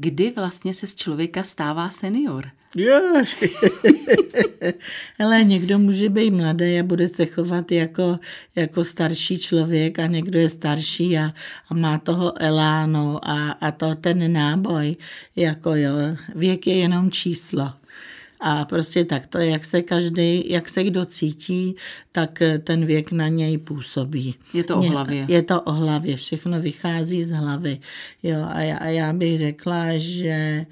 kdy 0.00 0.32
vlastně 0.36 0.74
se 0.74 0.86
z 0.86 0.94
člověka 0.94 1.42
stává 1.42 1.90
senior. 1.90 2.50
Yes. 2.76 3.36
Ale 5.18 5.44
někdo 5.44 5.78
může 5.78 6.08
být 6.08 6.30
mladý 6.30 6.80
a 6.80 6.82
bude 6.82 7.08
se 7.08 7.26
chovat 7.26 7.72
jako, 7.72 8.18
jako 8.56 8.84
starší 8.84 9.38
člověk 9.38 9.98
a 9.98 10.06
někdo 10.06 10.38
je 10.38 10.48
starší 10.48 11.18
a, 11.18 11.32
a 11.68 11.74
má 11.74 11.98
toho 11.98 12.42
elánu 12.42 13.18
a, 13.22 13.50
a 13.50 13.70
to 13.70 13.94
ten 13.94 14.32
náboj. 14.32 14.96
Jako 15.36 15.74
jo, 15.74 15.92
věk 16.34 16.66
je 16.66 16.76
jenom 16.76 17.10
číslo. 17.10 17.72
A 18.40 18.64
prostě 18.64 19.04
tak 19.04 19.26
to, 19.26 19.38
jak 19.38 19.64
se 19.64 19.82
každý, 19.82 20.50
jak 20.50 20.68
se 20.68 20.84
kdo 20.84 21.04
cítí, 21.04 21.76
tak 22.12 22.42
ten 22.64 22.86
věk 22.86 23.12
na 23.12 23.28
něj 23.28 23.58
působí. 23.58 24.34
Je 24.54 24.64
to 24.64 24.76
o 24.76 24.80
hlavě. 24.80 25.26
Je 25.28 25.42
to 25.42 25.60
o 25.60 25.72
hlavě, 25.72 26.16
všechno 26.16 26.60
vychází 26.60 27.24
z 27.24 27.32
hlavy. 27.32 27.80
Jo, 28.22 28.46
a, 28.48 28.60
já, 28.60 28.76
a 28.76 28.86
já 28.86 29.12
bych 29.12 29.38
řekla, 29.38 29.84
že 29.96 30.66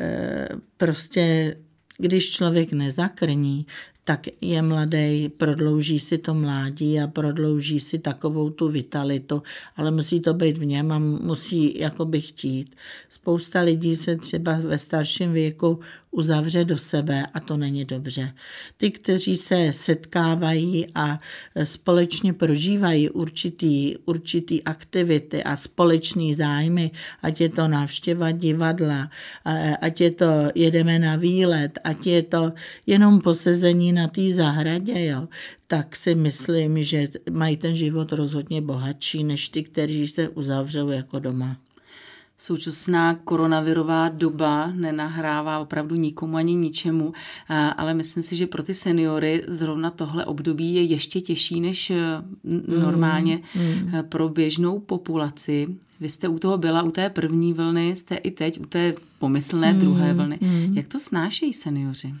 e, 0.00 0.48
prostě 0.76 1.56
když 1.98 2.30
člověk 2.30 2.72
nezakrní, 2.72 3.66
tak 4.04 4.26
je 4.40 4.62
mladý, 4.62 5.28
prodlouží 5.28 5.98
si 5.98 6.18
to 6.18 6.34
mládí 6.34 7.00
a 7.00 7.06
prodlouží 7.06 7.80
si 7.80 7.98
takovou 7.98 8.50
tu 8.50 8.68
vitalitu, 8.68 9.42
ale 9.76 9.90
musí 9.90 10.20
to 10.20 10.34
být 10.34 10.58
v 10.58 10.64
něm 10.64 10.92
a 10.92 10.98
musí 10.98 11.78
jakoby 11.78 12.20
chtít. 12.20 12.76
Spousta 13.08 13.60
lidí 13.60 13.96
se 13.96 14.16
třeba 14.16 14.58
ve 14.58 14.78
starším 14.78 15.32
věku 15.32 15.80
uzavře 16.10 16.64
do 16.64 16.78
sebe 16.78 17.26
a 17.34 17.40
to 17.40 17.56
není 17.56 17.84
dobře. 17.84 18.32
Ty, 18.76 18.90
kteří 18.90 19.36
se 19.36 19.72
setkávají 19.72 20.86
a 20.94 21.20
společně 21.64 22.32
prožívají 22.32 23.10
určitý, 23.10 23.96
určitý 24.04 24.62
aktivity 24.62 25.42
a 25.44 25.56
společný 25.56 26.34
zájmy, 26.34 26.90
ať 27.22 27.40
je 27.40 27.48
to 27.48 27.68
návštěva 27.68 28.30
divadla, 28.30 29.10
ať 29.80 30.00
je 30.00 30.10
to 30.10 30.26
jedeme 30.54 30.98
na 30.98 31.16
výlet, 31.16 31.78
ať 31.84 32.06
je 32.06 32.22
to 32.22 32.52
jenom 32.86 33.20
posezení 33.20 33.92
na 33.92 34.08
té 34.08 34.32
zahradě, 34.32 35.04
jo, 35.04 35.28
tak 35.66 35.96
si 35.96 36.14
myslím, 36.14 36.82
že 36.82 37.08
mají 37.30 37.56
ten 37.56 37.74
život 37.74 38.12
rozhodně 38.12 38.60
bohatší 38.60 39.24
než 39.24 39.48
ty, 39.48 39.62
kteří 39.62 40.08
se 40.08 40.28
uzavřou 40.28 40.88
jako 40.88 41.18
doma. 41.18 41.56
Současná 42.40 43.14
koronavirová 43.14 44.08
doba 44.08 44.72
nenahrává 44.74 45.58
opravdu 45.58 45.96
nikomu 45.96 46.36
ani 46.36 46.54
ničemu, 46.54 47.12
ale 47.76 47.94
myslím 47.94 48.22
si, 48.22 48.36
že 48.36 48.46
pro 48.46 48.62
ty 48.62 48.74
seniory 48.74 49.44
zrovna 49.48 49.90
tohle 49.90 50.24
období 50.24 50.74
je 50.74 50.82
ještě 50.82 51.20
těžší 51.20 51.60
než 51.60 51.90
e, 51.90 51.96
normálně 52.80 53.40
mm, 53.54 53.62
mm. 53.62 53.92
pro 54.08 54.28
běžnou 54.28 54.78
populaci. 54.78 55.66
Vy 56.00 56.08
jste 56.08 56.28
u 56.28 56.38
toho 56.38 56.58
byla, 56.58 56.82
u 56.82 56.90
té 56.90 57.10
první 57.10 57.52
vlny, 57.52 57.96
jste 57.96 58.14
i 58.14 58.30
teď 58.30 58.60
u 58.60 58.64
té 58.64 58.94
pomyslné 59.18 59.72
mm, 59.72 59.80
druhé 59.80 60.14
vlny. 60.14 60.38
Mm. 60.40 60.76
Jak 60.76 60.88
to 60.88 61.00
snášejí 61.00 61.52
seniori? 61.52 62.14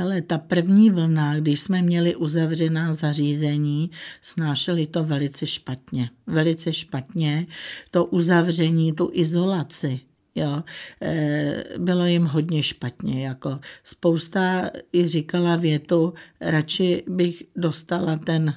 Ale 0.00 0.22
ta 0.22 0.38
první 0.38 0.90
vlna, 0.90 1.36
když 1.36 1.60
jsme 1.60 1.82
měli 1.82 2.16
uzavřená 2.16 2.92
zařízení, 2.92 3.90
snášeli 4.22 4.86
to 4.86 5.04
velice 5.04 5.46
špatně. 5.46 6.10
Velice 6.26 6.72
špatně. 6.72 7.46
To 7.90 8.04
uzavření, 8.04 8.92
tu 8.92 9.10
izolaci, 9.12 10.00
Jo, 10.34 10.62
e, 11.02 11.64
bylo 11.78 12.06
jim 12.06 12.24
hodně 12.24 12.62
špatně. 12.62 13.26
Jako 13.26 13.60
spousta 13.84 14.70
i 14.92 15.08
říkala 15.08 15.56
větu, 15.56 16.14
radši 16.40 17.04
bych 17.06 17.42
dostala 17.56 18.16
ten 18.16 18.54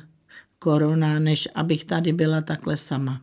korona, 0.59 1.19
než 1.19 1.47
abych 1.55 1.85
tady 1.85 2.13
byla 2.13 2.41
takhle 2.41 2.77
sama. 2.77 3.21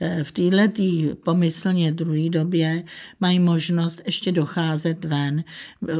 Eh, 0.00 0.24
v 0.24 0.32
této 0.32 0.82
pomyslně 1.24 1.92
druhé 1.92 2.28
době 2.28 2.84
mají 3.20 3.38
možnost 3.38 4.02
ještě 4.06 4.32
docházet 4.32 5.04
ven, 5.04 5.44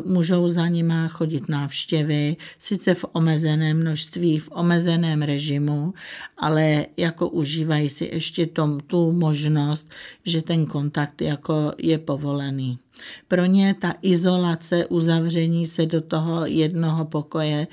můžou 0.04 0.49
za 0.49 0.69
nima 0.69 1.09
chodit 1.09 1.49
návštěvy, 1.49 2.37
sice 2.59 2.95
v 2.95 3.04
omezeném 3.12 3.80
množství, 3.80 4.38
v 4.38 4.49
omezeném 4.52 5.23
režimu, 5.23 5.95
ale 6.38 6.87
jako 6.97 7.28
užívají 7.28 7.88
si 7.88 8.11
ještě 8.12 8.47
tom, 8.47 8.80
tu 8.80 9.12
možnost, 9.12 9.90
že 10.25 10.42
ten 10.42 10.66
kontakt 10.66 11.23
jako 11.23 11.73
je 11.78 11.99
povolený. 11.99 12.78
Pro 13.28 13.45
ně 13.45 13.75
ta 13.75 13.95
izolace, 14.02 14.87
uzavření 14.87 15.66
se 15.66 15.87
do 15.87 16.00
toho 16.00 16.47
jednoho 16.47 17.04
pokoje, 17.04 17.66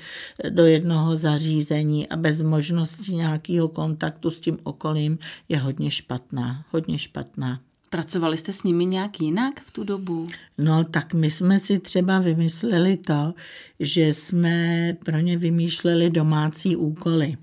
do 0.50 0.66
jednoho 0.66 1.16
zařízení 1.16 2.08
a 2.08 2.16
bez 2.16 2.42
možnosti 2.42 3.14
nějakého 3.14 3.68
kontaktu 3.68 4.30
s 4.30 4.40
tím 4.40 4.58
okolím 4.62 5.18
je 5.48 5.58
hodně 5.58 5.90
špatná. 5.90 6.64
Hodně 6.70 6.98
špatná. 6.98 7.60
Pracovali 7.90 8.36
jste 8.36 8.52
s 8.52 8.62
nimi 8.62 8.86
nějak 8.86 9.20
jinak 9.20 9.60
v 9.60 9.70
tu 9.70 9.84
dobu? 9.84 10.28
No, 10.58 10.84
tak 10.84 11.14
my 11.14 11.30
jsme 11.30 11.58
si 11.58 11.78
třeba 11.78 12.18
vymysleli 12.18 12.96
to, 12.96 13.34
že 13.80 14.06
jsme 14.06 14.96
pro 15.04 15.18
ně 15.18 15.38
vymýšleli 15.38 16.10
domácí 16.10 16.76
úkoly. 16.76 17.36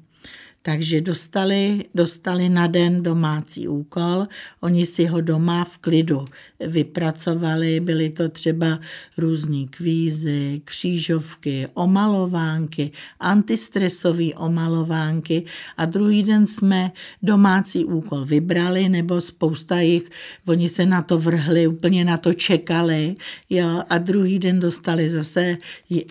Takže 0.66 1.02
dostali, 1.02 1.86
dostali 1.96 2.50
na 2.50 2.68
den 2.68 3.04
domácí 3.04 3.68
úkol, 3.68 4.26
oni 4.62 4.86
si 4.86 5.06
ho 5.06 5.22
doma 5.22 5.62
v 5.64 5.78
klidu 5.78 6.26
vypracovali, 6.68 7.80
byly 7.80 8.10
to 8.10 8.30
třeba 8.30 8.80
různý 9.18 9.68
kvízy, 9.68 10.62
křížovky, 10.66 11.68
omalovánky, 11.74 12.92
antistresové 13.20 14.34
omalovánky. 14.34 15.46
A 15.78 15.86
druhý 15.86 16.24
den 16.24 16.48
jsme 16.48 16.92
domácí 17.22 17.86
úkol 17.86 18.26
vybrali, 18.26 18.90
nebo 18.90 19.22
spousta 19.22 19.80
jich, 19.80 20.10
oni 20.46 20.70
se 20.70 20.86
na 20.86 21.02
to 21.02 21.20
vrhli, 21.20 21.68
úplně 21.68 22.06
na 22.06 22.18
to 22.18 22.34
čekali. 22.34 23.16
Jo, 23.50 23.84
a 23.90 23.98
druhý 23.98 24.40
den 24.40 24.60
dostali 24.60 25.10
zase 25.10 25.58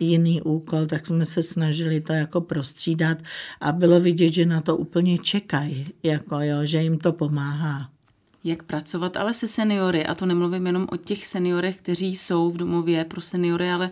jiný 0.00 0.42
úkol, 0.42 0.86
tak 0.86 1.06
jsme 1.06 1.24
se 1.24 1.42
snažili 1.42 2.00
to 2.00 2.12
jako 2.12 2.40
prostřídat. 2.40 3.18
A 3.60 3.72
bylo 3.72 4.00
vidět, 4.00 4.32
že 4.32 4.43
na 4.46 4.60
to 4.60 4.76
úplně 4.76 5.18
čekají, 5.18 5.86
jako 6.02 6.40
jo, 6.40 6.56
že 6.62 6.82
jim 6.82 6.98
to 6.98 7.12
pomáhá. 7.12 7.88
Jak 8.44 8.62
pracovat 8.62 9.16
ale 9.16 9.34
se 9.34 9.48
seniory, 9.48 10.06
a 10.06 10.14
to 10.14 10.26
nemluvím 10.26 10.66
jenom 10.66 10.86
o 10.92 10.96
těch 10.96 11.26
seniorech, 11.26 11.76
kteří 11.76 12.16
jsou 12.16 12.50
v 12.50 12.56
domově 12.56 13.04
pro 13.04 13.20
seniory, 13.20 13.70
ale 13.70 13.90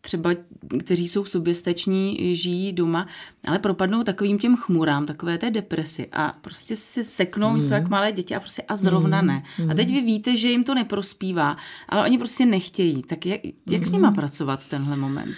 třeba, 0.00 0.30
kteří 0.78 1.08
jsou 1.08 1.24
soběstační, 1.24 2.36
žijí 2.36 2.72
doma, 2.72 3.06
ale 3.46 3.58
propadnou 3.58 4.02
takovým 4.02 4.38
těm 4.38 4.56
chmurám, 4.56 5.06
takové 5.06 5.38
té 5.38 5.50
depresi 5.50 6.08
a 6.12 6.34
prostě 6.40 6.76
se 6.76 7.04
seknou, 7.04 7.50
mm. 7.50 7.62
jsou 7.62 7.74
jak 7.74 7.88
malé 7.88 8.12
děti 8.12 8.34
a 8.34 8.40
prostě 8.40 8.62
a 8.62 8.76
zrovna 8.76 9.20
mm. 9.20 9.26
ne. 9.26 9.44
A 9.70 9.74
teď 9.74 9.90
vy 9.90 10.00
víte, 10.00 10.36
že 10.36 10.48
jim 10.48 10.64
to 10.64 10.74
neprospívá, 10.74 11.56
ale 11.88 12.04
oni 12.04 12.18
prostě 12.18 12.46
nechtějí. 12.46 13.02
Tak 13.02 13.26
jak, 13.26 13.40
jak 13.44 13.80
mm. 13.80 13.86
s 13.86 13.90
nima 13.90 14.10
pracovat 14.10 14.62
v 14.62 14.68
tenhle 14.68 14.96
moment? 14.96 15.34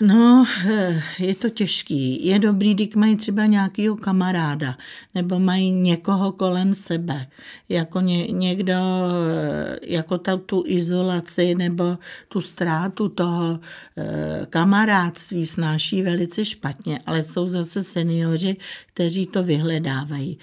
No, 0.00 0.46
eh, 0.66 1.02
je 1.18 1.34
to 1.34 1.50
těžký. 1.50 2.26
Je 2.26 2.38
dobrý, 2.38 2.74
když 2.74 2.94
mají 2.94 3.16
třeba 3.16 3.46
nějakého 3.46 3.96
kamaráda, 3.96 4.78
nebo 5.14 5.38
mají 5.38 5.70
někoho 5.70 6.32
kolem 6.32 6.74
sebe, 6.74 7.26
jako 7.68 8.00
ně, 8.00 8.26
někdo, 8.26 8.74
eh, 8.74 9.78
jako 9.82 10.18
ta, 10.18 10.36
tu 10.36 10.64
izolaci 10.66 11.54
nebo 11.54 11.98
tu 12.28 12.40
ztrátu 12.40 13.08
toho 13.08 13.60
eh, 13.96 14.46
kamarádství 14.50 15.46
snáší 15.46 16.02
velice 16.02 16.44
špatně, 16.44 16.98
ale 17.06 17.22
jsou 17.22 17.46
zase 17.46 17.84
seniori, 17.84 18.56
kteří 18.86 19.26
to 19.26 19.42
vyhledávají. 19.42 20.38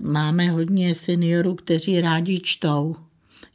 Máme 0.00 0.50
hodně 0.50 0.94
seniorů, 0.94 1.54
kteří 1.54 2.00
rádi 2.00 2.40
čtou, 2.40 2.96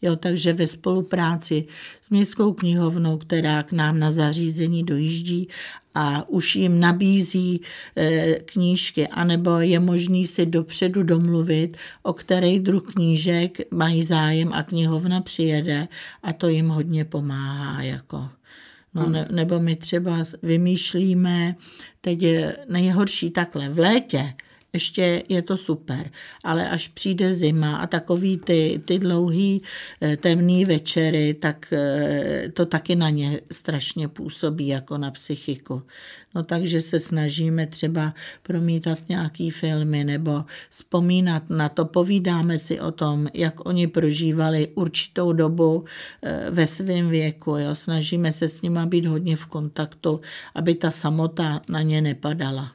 Jo, 0.06 0.16
takže 0.16 0.54
ve 0.54 0.68
spolupráci 0.68 1.66
s 2.02 2.10
Městskou 2.10 2.54
knihovnou, 2.54 3.18
která 3.18 3.64
k 3.64 3.72
nám 3.72 4.00
na 4.00 4.12
zařízení 4.12 4.84
dojíždí 4.84 5.48
a 5.96 6.30
už 6.30 6.56
jim 6.56 6.80
nabízí 6.80 7.62
e, 7.98 8.34
knížky, 8.46 9.08
anebo 9.08 9.60
je 9.60 9.80
možný 9.80 10.28
si 10.28 10.46
dopředu 10.46 11.04
domluvit, 11.04 11.78
o 12.04 12.14
který 12.14 12.60
druh 12.60 12.94
knížek 12.94 13.74
mají 13.74 14.04
zájem 14.04 14.54
a 14.54 14.64
knihovna 14.64 15.22
přijede 15.22 15.88
a 16.24 16.34
to 16.34 16.50
jim 16.50 16.70
hodně 16.70 17.06
pomáhá. 17.06 17.82
Jako. 17.84 18.30
No, 18.94 19.04
hmm. 19.04 19.12
ne, 19.12 19.28
nebo 19.32 19.60
my 19.60 19.76
třeba 19.76 20.18
vymýšlíme, 20.44 21.56
teď 22.02 22.22
je 22.22 22.58
nejhorší 22.70 23.30
takhle, 23.30 23.70
v 23.70 23.80
létě 23.80 24.34
ještě 24.76 25.24
je 25.30 25.42
to 25.42 25.58
super. 25.58 26.12
Ale 26.44 26.70
až 26.70 26.88
přijde 26.88 27.34
zima 27.34 27.78
a 27.78 27.88
takový 27.88 28.38
ty, 28.38 28.82
ty 28.86 29.00
dlouhý 29.00 29.62
eh, 30.02 30.18
temný 30.18 30.66
večery, 30.66 31.34
tak 31.34 31.74
eh, 31.74 32.52
to 32.54 32.66
taky 32.66 32.96
na 32.96 33.10
ně 33.10 33.42
strašně 33.52 34.08
působí 34.08 34.68
jako 34.68 34.98
na 34.98 35.12
psychiku. 35.12 35.82
No 36.36 36.44
takže 36.44 36.82
se 36.82 37.00
snažíme 37.00 37.68
třeba 37.68 38.14
promítat 38.44 39.00
nějaký 39.10 39.52
filmy 39.52 40.04
nebo 40.04 40.46
vzpomínat 40.70 41.44
na 41.50 41.70
to, 41.70 41.86
povídáme 41.86 42.58
si 42.58 42.80
o 42.80 42.92
tom, 42.92 43.28
jak 43.34 43.66
oni 43.66 43.88
prožívali 43.88 44.68
určitou 44.76 45.34
dobu 45.34 45.86
eh, 46.24 46.48
ve 46.52 46.68
svém 46.68 47.10
věku. 47.10 47.58
Jo. 47.58 47.76
Snažíme 47.76 48.32
se 48.32 48.48
s 48.48 48.62
nimi 48.62 48.80
být 48.86 49.06
hodně 49.06 49.36
v 49.36 49.46
kontaktu, 49.46 50.22
aby 50.56 50.76
ta 50.76 50.92
samota 50.92 51.62
na 51.70 51.82
ně 51.82 52.02
nepadala. 52.02 52.72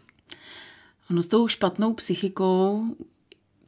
Ono 1.10 1.22
s 1.22 1.26
tou 1.26 1.48
špatnou 1.48 1.94
psychikou, 1.94 2.84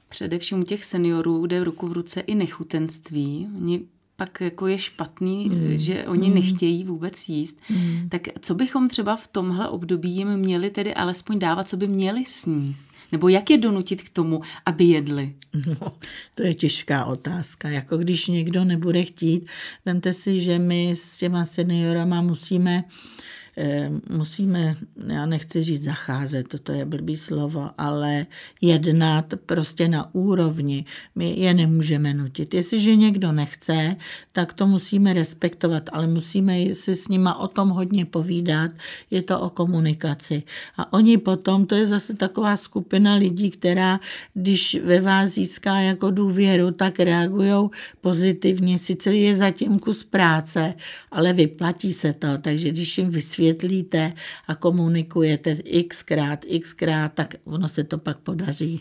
především 0.09 0.65
těch 0.65 0.85
seniorů, 0.85 1.47
jde 1.47 1.65
ruku 1.65 1.89
v 1.89 1.93
ruce 1.93 2.21
i 2.21 2.35
nechutenství. 2.35 3.49
Oni 3.57 3.81
pak 4.17 4.41
jako 4.41 4.67
je 4.67 4.79
špatný, 4.79 5.49
mm. 5.49 5.79
že 5.79 6.05
oni 6.05 6.29
mm. 6.29 6.35
nechtějí 6.35 6.85
vůbec 6.85 7.29
jíst. 7.29 7.61
Mm. 7.71 8.09
Tak 8.09 8.29
co 8.41 8.55
bychom 8.55 8.89
třeba 8.89 9.17
v 9.17 9.27
tomhle 9.27 9.69
období 9.69 10.11
jim 10.11 10.37
měli 10.37 10.71
tedy 10.71 10.95
alespoň 10.95 11.39
dávat, 11.39 11.69
co 11.69 11.77
by 11.77 11.89
měli 11.89 12.25
sníst? 12.25 12.89
Nebo 13.13 13.29
jak 13.29 13.51
je 13.51 13.59
donutit 13.59 14.03
k 14.03 14.09
tomu, 14.09 14.41
aby 14.67 14.85
jedli? 14.85 15.35
No, 15.67 15.93
to 16.35 16.43
je 16.43 16.55
těžká 16.55 17.05
otázka. 17.05 17.69
Jako 17.69 17.97
když 17.97 18.27
někdo 18.27 18.65
nebude 18.65 19.05
chtít, 19.05 19.47
vemte 19.85 20.13
si, 20.13 20.41
že 20.41 20.59
my 20.59 20.91
s 20.91 21.19
těma 21.19 21.45
seniorama 21.45 22.23
musíme 22.23 22.85
uh, 22.87 22.91
musíme, 24.11 24.77
já 25.07 25.27
nechci 25.27 25.63
říct 25.63 25.83
zacházet, 25.83 26.49
toto 26.49 26.73
je 26.73 26.85
blbý 26.85 27.17
slovo, 27.17 27.71
ale 27.79 28.27
jednat 28.61 29.35
prostě 29.47 29.89
na 29.89 30.15
úrovni. 30.15 30.85
My 31.15 31.35
je 31.41 31.55
nemůžeme 31.55 32.15
nutit. 32.15 32.55
Jestliže 32.55 32.97
někdo 32.97 33.33
nechce, 33.33 33.97
tak 34.33 34.53
to 34.53 34.67
musíme 34.67 35.13
respektovat, 35.13 35.91
ale 35.93 36.07
musíme 36.07 36.75
si 36.75 36.97
s 36.97 37.09
nima 37.09 37.39
o 37.39 37.49
tom 37.49 37.69
hodně 37.69 38.05
povídat. 38.05 38.71
Je 39.11 39.23
to 39.23 39.41
o 39.41 39.51
komunikaci. 39.51 40.43
A 40.77 40.93
oni 40.93 41.19
potom, 41.19 41.67
to 41.67 41.75
je 41.75 41.87
zase 41.87 42.15
taková 42.15 42.57
skupina 42.57 43.15
lidí, 43.15 43.51
která, 43.51 44.01
když 44.35 44.81
ve 44.85 45.01
vás 45.01 45.31
získá 45.31 45.81
jako 45.81 46.11
důvěru, 46.11 46.71
tak 46.71 47.01
reagují 47.01 47.69
pozitivně. 48.01 48.79
Sice 48.79 49.15
je 49.15 49.35
zatím 49.35 49.79
kus 49.79 50.05
práce, 50.05 50.75
ale 51.11 51.33
vyplatí 51.33 51.93
se 51.93 52.13
to. 52.13 52.39
Takže 52.39 52.71
když 52.71 52.99
jim 52.99 53.11
vysvětlí, 53.11 53.42
vysvětlíte 53.43 54.13
a 54.47 54.55
komunikujete 54.55 55.57
xkrát, 55.89 56.45
xkrát, 56.61 57.13
tak 57.15 57.35
ono 57.45 57.69
se 57.69 57.85
to 57.85 57.99
pak 57.99 58.19
podaří. 58.19 58.81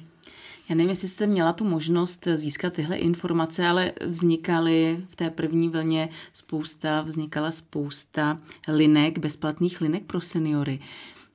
Já 0.70 0.76
nevím, 0.76 0.90
jestli 0.90 1.08
jste 1.08 1.28
měla 1.28 1.54
tu 1.54 1.66
možnost 1.66 2.28
získat 2.36 2.74
tyhle 2.74 2.98
informace, 2.98 3.68
ale 3.68 3.92
vznikaly 4.08 4.98
v 5.10 5.16
té 5.16 5.30
první 5.30 5.70
vlně 5.70 6.10
spousta, 6.34 7.02
vznikala 7.02 7.52
spousta 7.52 8.38
linek, 8.68 9.20
bezplatných 9.20 9.82
linek 9.82 10.04
pro 10.04 10.22
seniory. 10.22 10.80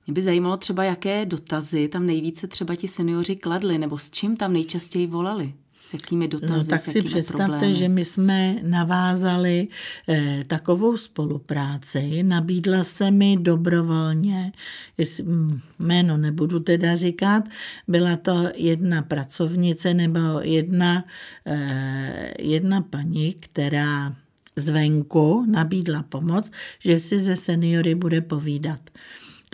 Mě 0.06 0.14
by 0.14 0.22
zajímalo 0.22 0.56
třeba, 0.56 0.84
jaké 0.84 1.26
dotazy 1.26 1.88
tam 1.88 2.06
nejvíce 2.06 2.46
třeba 2.46 2.74
ti 2.74 2.88
seniori 2.88 3.36
kladli, 3.36 3.78
nebo 3.78 3.98
s 3.98 4.10
čím 4.10 4.36
tam 4.36 4.52
nejčastěji 4.52 5.06
volali. 5.06 5.52
S 5.78 5.92
jakými 5.92 6.28
dotazy, 6.28 6.52
no, 6.52 6.64
tak 6.64 6.80
si 6.80 7.02
představte, 7.02 7.46
problémy? 7.46 7.74
že 7.74 7.88
my 7.88 8.04
jsme 8.04 8.56
navázali 8.62 9.68
eh, 10.08 10.44
takovou 10.46 10.96
spolupráci. 10.96 12.22
Nabídla 12.22 12.84
se 12.84 13.10
mi 13.10 13.36
dobrovolně, 13.36 14.52
jestli, 14.98 15.24
hm, 15.24 15.60
jméno 15.78 16.16
nebudu 16.16 16.60
teda 16.60 16.96
říkat, 16.96 17.44
byla 17.88 18.16
to 18.16 18.48
jedna 18.54 19.02
pracovnice 19.02 19.94
nebo 19.94 20.20
jedna, 20.42 21.04
eh, 21.46 22.34
jedna 22.38 22.82
paní, 22.82 23.34
která 23.40 24.16
zvenku 24.56 25.44
nabídla 25.48 26.02
pomoc, 26.02 26.50
že 26.78 26.98
si 26.98 27.18
ze 27.18 27.36
seniory 27.36 27.94
bude 27.94 28.20
povídat. 28.20 28.80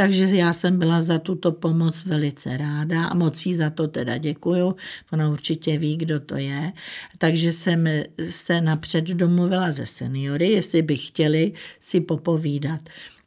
Takže 0.03 0.25
já 0.25 0.53
jsem 0.53 0.79
byla 0.79 1.03
za 1.03 1.19
tuto 1.19 1.53
pomoc 1.53 2.05
velice 2.05 2.57
ráda 2.57 3.05
a 3.05 3.15
moc 3.15 3.47
jí 3.47 3.55
za 3.55 3.71
to 3.71 3.89
teda 3.89 4.19
děkuju. 4.19 4.77
Ona 5.13 5.29
určitě 5.29 5.79
ví, 5.79 5.97
kdo 5.97 6.21
to 6.21 6.37
je. 6.37 6.73
Takže 7.19 7.53
jsem 7.53 7.89
se 8.31 8.61
napřed 8.61 9.05
domluvila 9.05 9.73
ze 9.73 9.87
seniory, 9.87 10.49
jestli 10.49 10.83
by 10.83 10.97
chtěli 10.97 11.53
si 11.81 12.01
popovídat. 12.01 12.81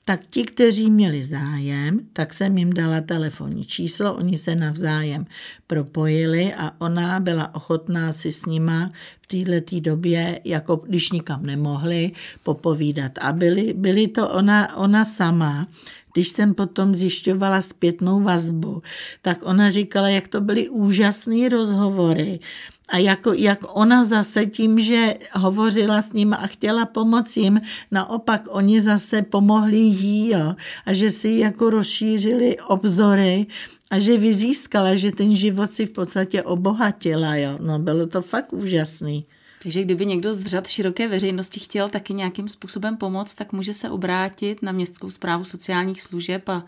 Tak 0.06 0.20
ti, 0.30 0.44
kteří 0.44 0.92
měli 0.92 1.24
zájem, 1.24 2.00
tak 2.14 2.34
jsem 2.34 2.58
jim 2.58 2.74
dala 2.74 3.02
telefonní 3.02 3.66
číslo, 3.66 4.14
oni 4.16 4.38
se 4.38 4.56
navzájem 4.56 5.26
propojili 5.68 6.54
a 6.54 6.72
ona 6.78 7.20
byla 7.20 7.56
ochotná 7.56 8.14
si 8.14 8.32
s 8.32 8.46
nima 8.46 8.92
v 9.22 9.28
této 9.28 9.80
době, 9.80 10.42
jako 10.44 10.76
když 10.76 11.12
nikam 11.12 11.46
nemohli, 11.46 12.12
popovídat. 12.44 13.12
A 13.22 13.34
byly, 13.34 13.74
byly 13.74 14.08
to 14.08 14.30
ona, 14.30 14.76
ona 14.76 15.06
sama, 15.06 15.68
když 16.14 16.30
jsem 16.30 16.54
potom 16.54 16.96
zjišťovala 16.96 17.62
zpětnou 17.62 18.24
vazbu, 18.24 18.82
tak 19.22 19.40
ona 19.42 19.70
říkala, 19.70 20.10
jak 20.10 20.28
to 20.28 20.42
byly 20.42 20.70
úžasné 20.70 21.50
rozhovory 21.50 22.40
a 22.90 22.98
jako, 22.98 23.34
jak 23.34 23.60
ona 23.78 24.04
zase 24.04 24.46
tím, 24.46 24.80
že 24.80 25.18
hovořila 25.32 26.02
s 26.02 26.14
ním 26.14 26.34
a 26.34 26.48
chtěla 26.48 26.86
pomoct 26.86 27.38
jim, 27.38 27.62
naopak 27.92 28.42
oni 28.50 28.82
zase 28.82 29.22
pomohli 29.22 29.78
jí 29.78 30.30
jo, 30.30 30.56
a 30.86 30.94
že 30.94 31.12
si 31.12 31.30
jako 31.30 31.70
rozšířili 31.70 32.58
obzory 32.60 33.46
a 33.90 34.00
že 34.00 34.18
vyzískala, 34.18 34.96
že 34.96 35.12
ten 35.12 35.36
život 35.36 35.72
si 35.72 35.86
v 35.86 35.90
podstatě 35.90 36.44
obohatila. 36.44 37.36
Jo. 37.36 37.58
No 37.62 37.80
bylo 37.80 38.08
to 38.08 38.22
fakt 38.22 38.54
úžasný. 38.54 39.26
Takže 39.64 39.84
kdyby 39.84 40.06
někdo 40.06 40.34
z 40.34 40.46
řad 40.46 40.68
široké 40.68 41.08
veřejnosti 41.08 41.60
chtěl 41.60 41.90
taky 41.90 42.14
nějakým 42.14 42.48
způsobem 42.48 42.98
pomoct, 42.98 43.36
tak 43.36 43.54
může 43.54 43.74
se 43.74 43.90
obrátit 43.90 44.62
na 44.62 44.72
městskou 44.72 45.10
zprávu 45.10 45.44
sociálních 45.44 46.02
služeb 46.02 46.50
a 46.50 46.66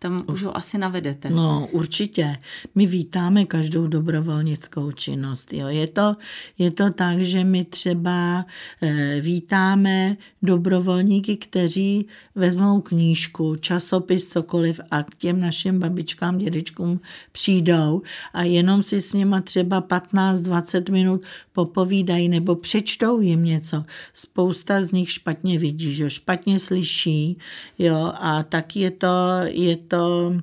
tam 0.00 0.22
už 0.26 0.42
ho 0.42 0.56
asi 0.56 0.78
navedete. 0.78 1.30
No, 1.30 1.68
určitě. 1.72 2.36
My 2.74 2.86
vítáme 2.86 3.44
každou 3.44 3.86
dobrovolnickou 3.86 4.92
činnost. 4.92 5.52
Jo. 5.52 5.68
Je, 5.68 5.86
to, 5.86 6.16
je 6.58 6.70
to 6.70 6.90
tak, 6.90 7.18
že 7.20 7.44
my 7.44 7.64
třeba 7.64 8.46
e, 8.82 9.20
vítáme 9.20 10.16
dobrovolníky, 10.42 11.36
kteří 11.36 12.06
vezmou 12.34 12.80
knížku, 12.80 13.56
časopis, 13.56 14.28
cokoliv 14.28 14.80
a 14.90 15.02
k 15.02 15.14
těm 15.14 15.40
našim 15.40 15.78
babičkám, 15.78 16.38
dědečkům 16.38 17.00
přijdou 17.32 18.02
a 18.32 18.42
jenom 18.42 18.82
si 18.82 19.02
s 19.02 19.12
nima 19.12 19.40
třeba 19.40 19.82
15-20 19.82 20.92
minut 20.92 21.26
popovídají 21.52 22.28
nebo 22.28 22.56
přečtou 22.56 23.20
jim 23.20 23.44
něco. 23.44 23.84
Spousta 24.12 24.82
z 24.82 24.92
nich 24.92 25.10
špatně 25.10 25.58
vidí, 25.58 25.94
že 25.94 26.10
špatně 26.10 26.58
slyší, 26.58 27.38
jo, 27.78 28.12
a 28.20 28.42
tak 28.42 28.76
je 28.76 28.90
to, 28.90 29.06
je 29.44 29.76
to 29.90 30.34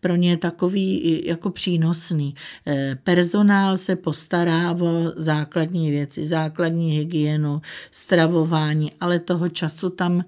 pro 0.00 0.16
ně 0.16 0.36
takový 0.36 1.22
jako 1.26 1.50
přínosný. 1.50 2.34
Eh, 2.66 2.98
personál 3.04 3.76
se 3.76 3.96
postará 3.96 4.72
o 4.72 5.12
základní 5.16 5.90
věci, 5.90 6.26
základní 6.26 6.90
hygienu, 6.90 7.62
stravování, 7.90 8.92
ale 9.00 9.18
toho 9.18 9.48
času 9.48 9.90
tam 9.90 10.24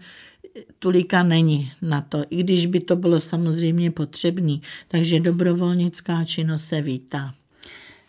tulika 0.78 1.22
není 1.22 1.72
na 1.82 2.00
to, 2.00 2.24
i 2.30 2.42
když 2.42 2.66
by 2.66 2.80
to 2.80 2.96
bylo 2.96 3.20
samozřejmě 3.20 3.90
potřebné. 3.90 4.58
Takže 4.88 5.20
dobrovolnická 5.20 6.24
činnost 6.24 6.64
se 6.64 6.82
vítá. 6.82 7.34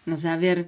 Na 0.07 0.15
závěr 0.15 0.65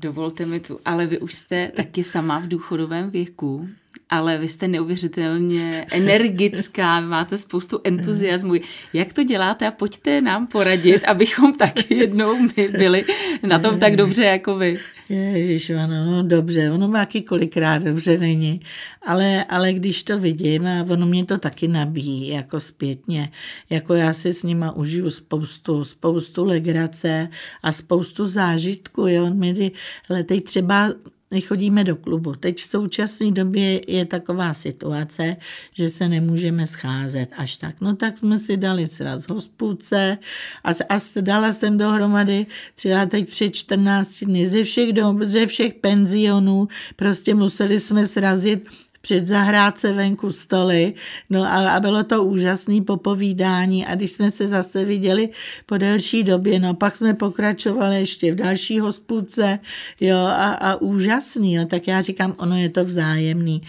dovolte 0.00 0.46
mi 0.46 0.60
tu, 0.60 0.80
ale 0.84 1.06
vy 1.06 1.18
už 1.18 1.34
jste 1.34 1.72
taky 1.76 2.04
sama 2.04 2.38
v 2.38 2.48
důchodovém 2.48 3.10
věku 3.10 3.68
ale 4.10 4.38
vy 4.38 4.48
jste 4.48 4.68
neuvěřitelně 4.68 5.86
energická, 5.90 7.00
máte 7.00 7.38
spoustu 7.38 7.80
entuziasmu. 7.84 8.54
Jak 8.92 9.12
to 9.12 9.22
děláte 9.22 9.66
a 9.66 9.70
pojďte 9.70 10.20
nám 10.20 10.46
poradit, 10.46 11.04
abychom 11.04 11.54
taky 11.54 11.94
jednou 11.94 12.36
my 12.56 12.68
byli 12.68 13.04
na 13.42 13.58
tom 13.58 13.78
tak 13.78 13.96
dobře 13.96 14.24
jako 14.24 14.56
vy. 14.56 14.78
Ježiš, 15.08 15.70
ano, 15.70 16.04
no 16.04 16.22
dobře, 16.22 16.70
ono 16.70 16.88
má 16.88 17.06
kolikrát 17.28 17.82
dobře 17.82 18.18
není, 18.18 18.60
ale, 19.06 19.44
ale 19.44 19.72
když 19.72 20.02
to 20.02 20.18
vidím 20.18 20.66
a 20.66 20.86
ono 20.88 21.06
mě 21.06 21.24
to 21.24 21.38
taky 21.38 21.68
nabíjí 21.68 22.28
jako 22.28 22.60
zpětně, 22.60 23.30
jako 23.70 23.94
já 23.94 24.12
si 24.12 24.32
s 24.32 24.42
nima 24.42 24.72
užiju 24.72 25.10
spoustu, 25.10 25.84
spoustu 25.84 26.44
legrace 26.44 27.28
a 27.62 27.72
spoustu 27.72 28.26
zážitku, 28.26 29.06
jo, 29.06 29.30
my, 29.34 29.72
ale 30.10 30.24
teď 30.24 30.44
třeba 30.44 30.92
nechodíme 31.34 31.84
do 31.84 31.96
klubu. 31.96 32.34
Teď 32.34 32.60
v 32.60 32.66
současné 32.66 33.30
době 33.30 33.80
je 33.88 34.04
taková 34.04 34.54
situace, 34.54 35.36
že 35.74 35.88
se 35.88 36.08
nemůžeme 36.08 36.66
scházet 36.66 37.28
až 37.36 37.56
tak. 37.56 37.80
No 37.80 37.96
tak 37.96 38.18
jsme 38.18 38.38
si 38.38 38.56
dali 38.56 38.86
sraz 38.86 39.28
hospůdce 39.28 40.18
a, 40.64 40.70
a 40.70 40.98
dala 41.20 41.52
jsem 41.52 41.78
dohromady 41.78 42.46
třeba 42.74 43.06
teď 43.06 43.30
před 43.30 43.50
14 43.50 44.24
dny 44.24 44.46
ze 44.46 44.64
všech, 44.64 44.92
dom, 44.92 45.24
ze 45.24 45.46
všech 45.46 45.74
penzionů, 45.74 46.68
prostě 46.96 47.34
museli 47.34 47.80
jsme 47.80 48.06
srazit 48.06 48.64
před 49.04 49.26
zahrádce 49.26 49.92
venku 49.92 50.32
stoly. 50.32 50.94
No 51.30 51.42
a, 51.42 51.76
a 51.76 51.80
bylo 51.80 52.04
to 52.04 52.24
úžasné 52.24 52.80
popovídání. 52.80 53.86
A 53.86 53.94
když 53.94 54.12
jsme 54.12 54.30
se 54.30 54.46
zase 54.46 54.84
viděli 54.84 55.28
po 55.66 55.78
delší 55.78 56.22
době, 56.22 56.60
no 56.60 56.74
pak 56.74 56.96
jsme 56.96 57.14
pokračovali 57.14 57.96
ještě 57.96 58.32
v 58.32 58.36
další 58.36 58.80
hospůdce, 58.80 59.58
jo, 60.00 60.16
a, 60.16 60.52
a 60.52 60.74
úžasný, 60.74 61.54
jo, 61.54 61.64
tak 61.64 61.88
já 61.88 62.00
říkám, 62.00 62.34
ono 62.38 62.56
je 62.56 62.68
to 62.68 62.84
vzájemný 62.84 63.62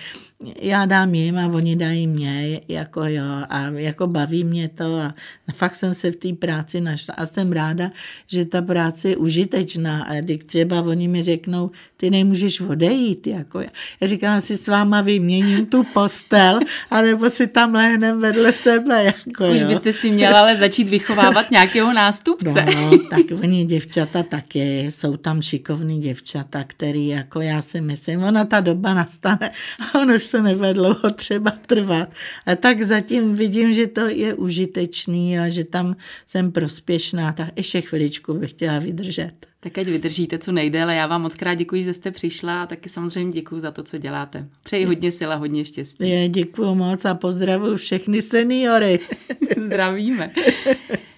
já 0.62 0.86
dám 0.86 1.16
jim 1.16 1.38
a 1.38 1.48
oni 1.48 1.76
dají 1.76 2.08
mě, 2.08 2.62
jako 2.68 3.04
jo, 3.04 3.24
a 3.50 3.62
jako 3.62 4.08
baví 4.08 4.44
mě 4.44 4.70
to 4.70 4.96
a 4.96 5.14
fakt 5.54 5.76
jsem 5.76 5.94
se 5.94 6.12
v 6.12 6.16
té 6.16 6.34
práci 6.34 6.82
našla 6.82 7.16
a 7.18 7.26
jsem 7.26 7.52
ráda, 7.52 7.92
že 8.28 8.46
ta 8.46 8.62
práce 8.62 9.10
je 9.10 9.18
užitečná 9.18 10.04
a 10.04 10.14
když 10.22 10.38
třeba 10.46 10.82
oni 10.82 11.08
mi 11.08 11.24
řeknou, 11.24 11.72
ty 11.98 12.10
nemůžeš 12.10 12.62
odejít, 12.62 13.28
jako 13.28 13.60
já. 13.60 13.70
já 14.02 14.08
říkám, 14.08 14.42
si 14.42 14.58
s 14.58 14.68
váma 14.68 15.02
vyměním 15.02 15.66
tu 15.66 15.84
postel, 15.84 16.60
anebo 16.90 17.30
si 17.30 17.48
tam 17.48 17.74
lehnem 17.74 18.22
vedle 18.22 18.54
sebe, 18.54 19.04
jako 19.04 19.54
Už 19.54 19.60
jo. 19.60 19.68
byste 19.68 19.94
si 19.94 20.12
měla 20.12 20.40
ale 20.40 20.58
začít 20.58 20.90
vychovávat 20.90 21.52
nějakého 21.52 21.94
nástupce. 21.94 22.66
No, 22.76 22.98
tak 23.10 23.40
oni 23.44 23.66
děvčata 23.66 24.24
taky, 24.24 24.86
jsou 24.86 25.18
tam 25.18 25.42
šikovní 25.42 26.02
děvčata, 26.02 26.64
který 26.68 27.08
jako 27.08 27.42
já 27.42 27.62
si 27.62 27.82
myslím, 27.82 28.24
ona 28.24 28.46
ta 28.46 28.60
doba 28.60 28.94
nastane 28.94 29.52
a 29.82 30.00
ono 30.00 30.20
už 30.26 30.42
nebude 30.42 30.74
dlouho 30.74 31.10
třeba 31.16 31.52
trvat. 31.66 32.10
A 32.46 32.56
tak 32.56 32.84
zatím 32.84 33.36
vidím, 33.36 33.74
že 33.74 33.88
to 33.88 34.02
je 34.08 34.34
užitečný 34.34 35.40
a 35.40 35.50
že 35.50 35.64
tam 35.64 35.96
jsem 36.26 36.52
prospěšná, 36.52 37.34
tak 37.34 37.48
ještě 37.56 37.82
chviličku 37.82 38.34
bych 38.34 38.52
chtěla 38.52 38.80
vydržet. 38.80 39.34
Tak 39.60 39.78
ať 39.78 39.88
vydržíte 39.88 40.38
co 40.38 40.52
nejdéle. 40.52 40.96
Já 40.96 41.08
vám 41.08 41.22
moc 41.22 41.36
krát 41.36 41.54
děkuji, 41.54 41.84
že 41.84 41.94
jste 41.94 42.12
přišla 42.12 42.64
a 42.64 42.66
taky 42.66 42.90
samozřejmě 42.90 43.34
děkuji 43.34 43.60
za 43.60 43.72
to, 43.72 43.84
co 43.84 43.98
děláte. 43.98 44.48
Přeji 44.64 44.86
hodně 44.86 45.12
sil 45.18 45.30
a 45.34 45.36
hodně 45.36 45.66
štěstí. 45.66 46.10
Je, 46.10 46.30
děkuji 46.30 46.76
moc 46.76 47.06
a 47.06 47.14
pozdravuji 47.16 47.78
všechny 47.78 48.22
seniory. 48.22 49.00
Zdravíme. 49.58 50.32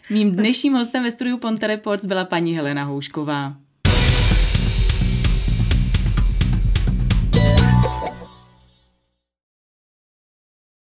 Mým 0.10 0.32
dnešním 0.32 0.74
hostem 0.74 1.04
ve 1.04 1.12
studiu 1.12 1.38
Ponte 1.38 1.68
Reports 1.68 2.06
byla 2.06 2.26
paní 2.26 2.56
Helena 2.56 2.84
Houšková. 2.84 3.67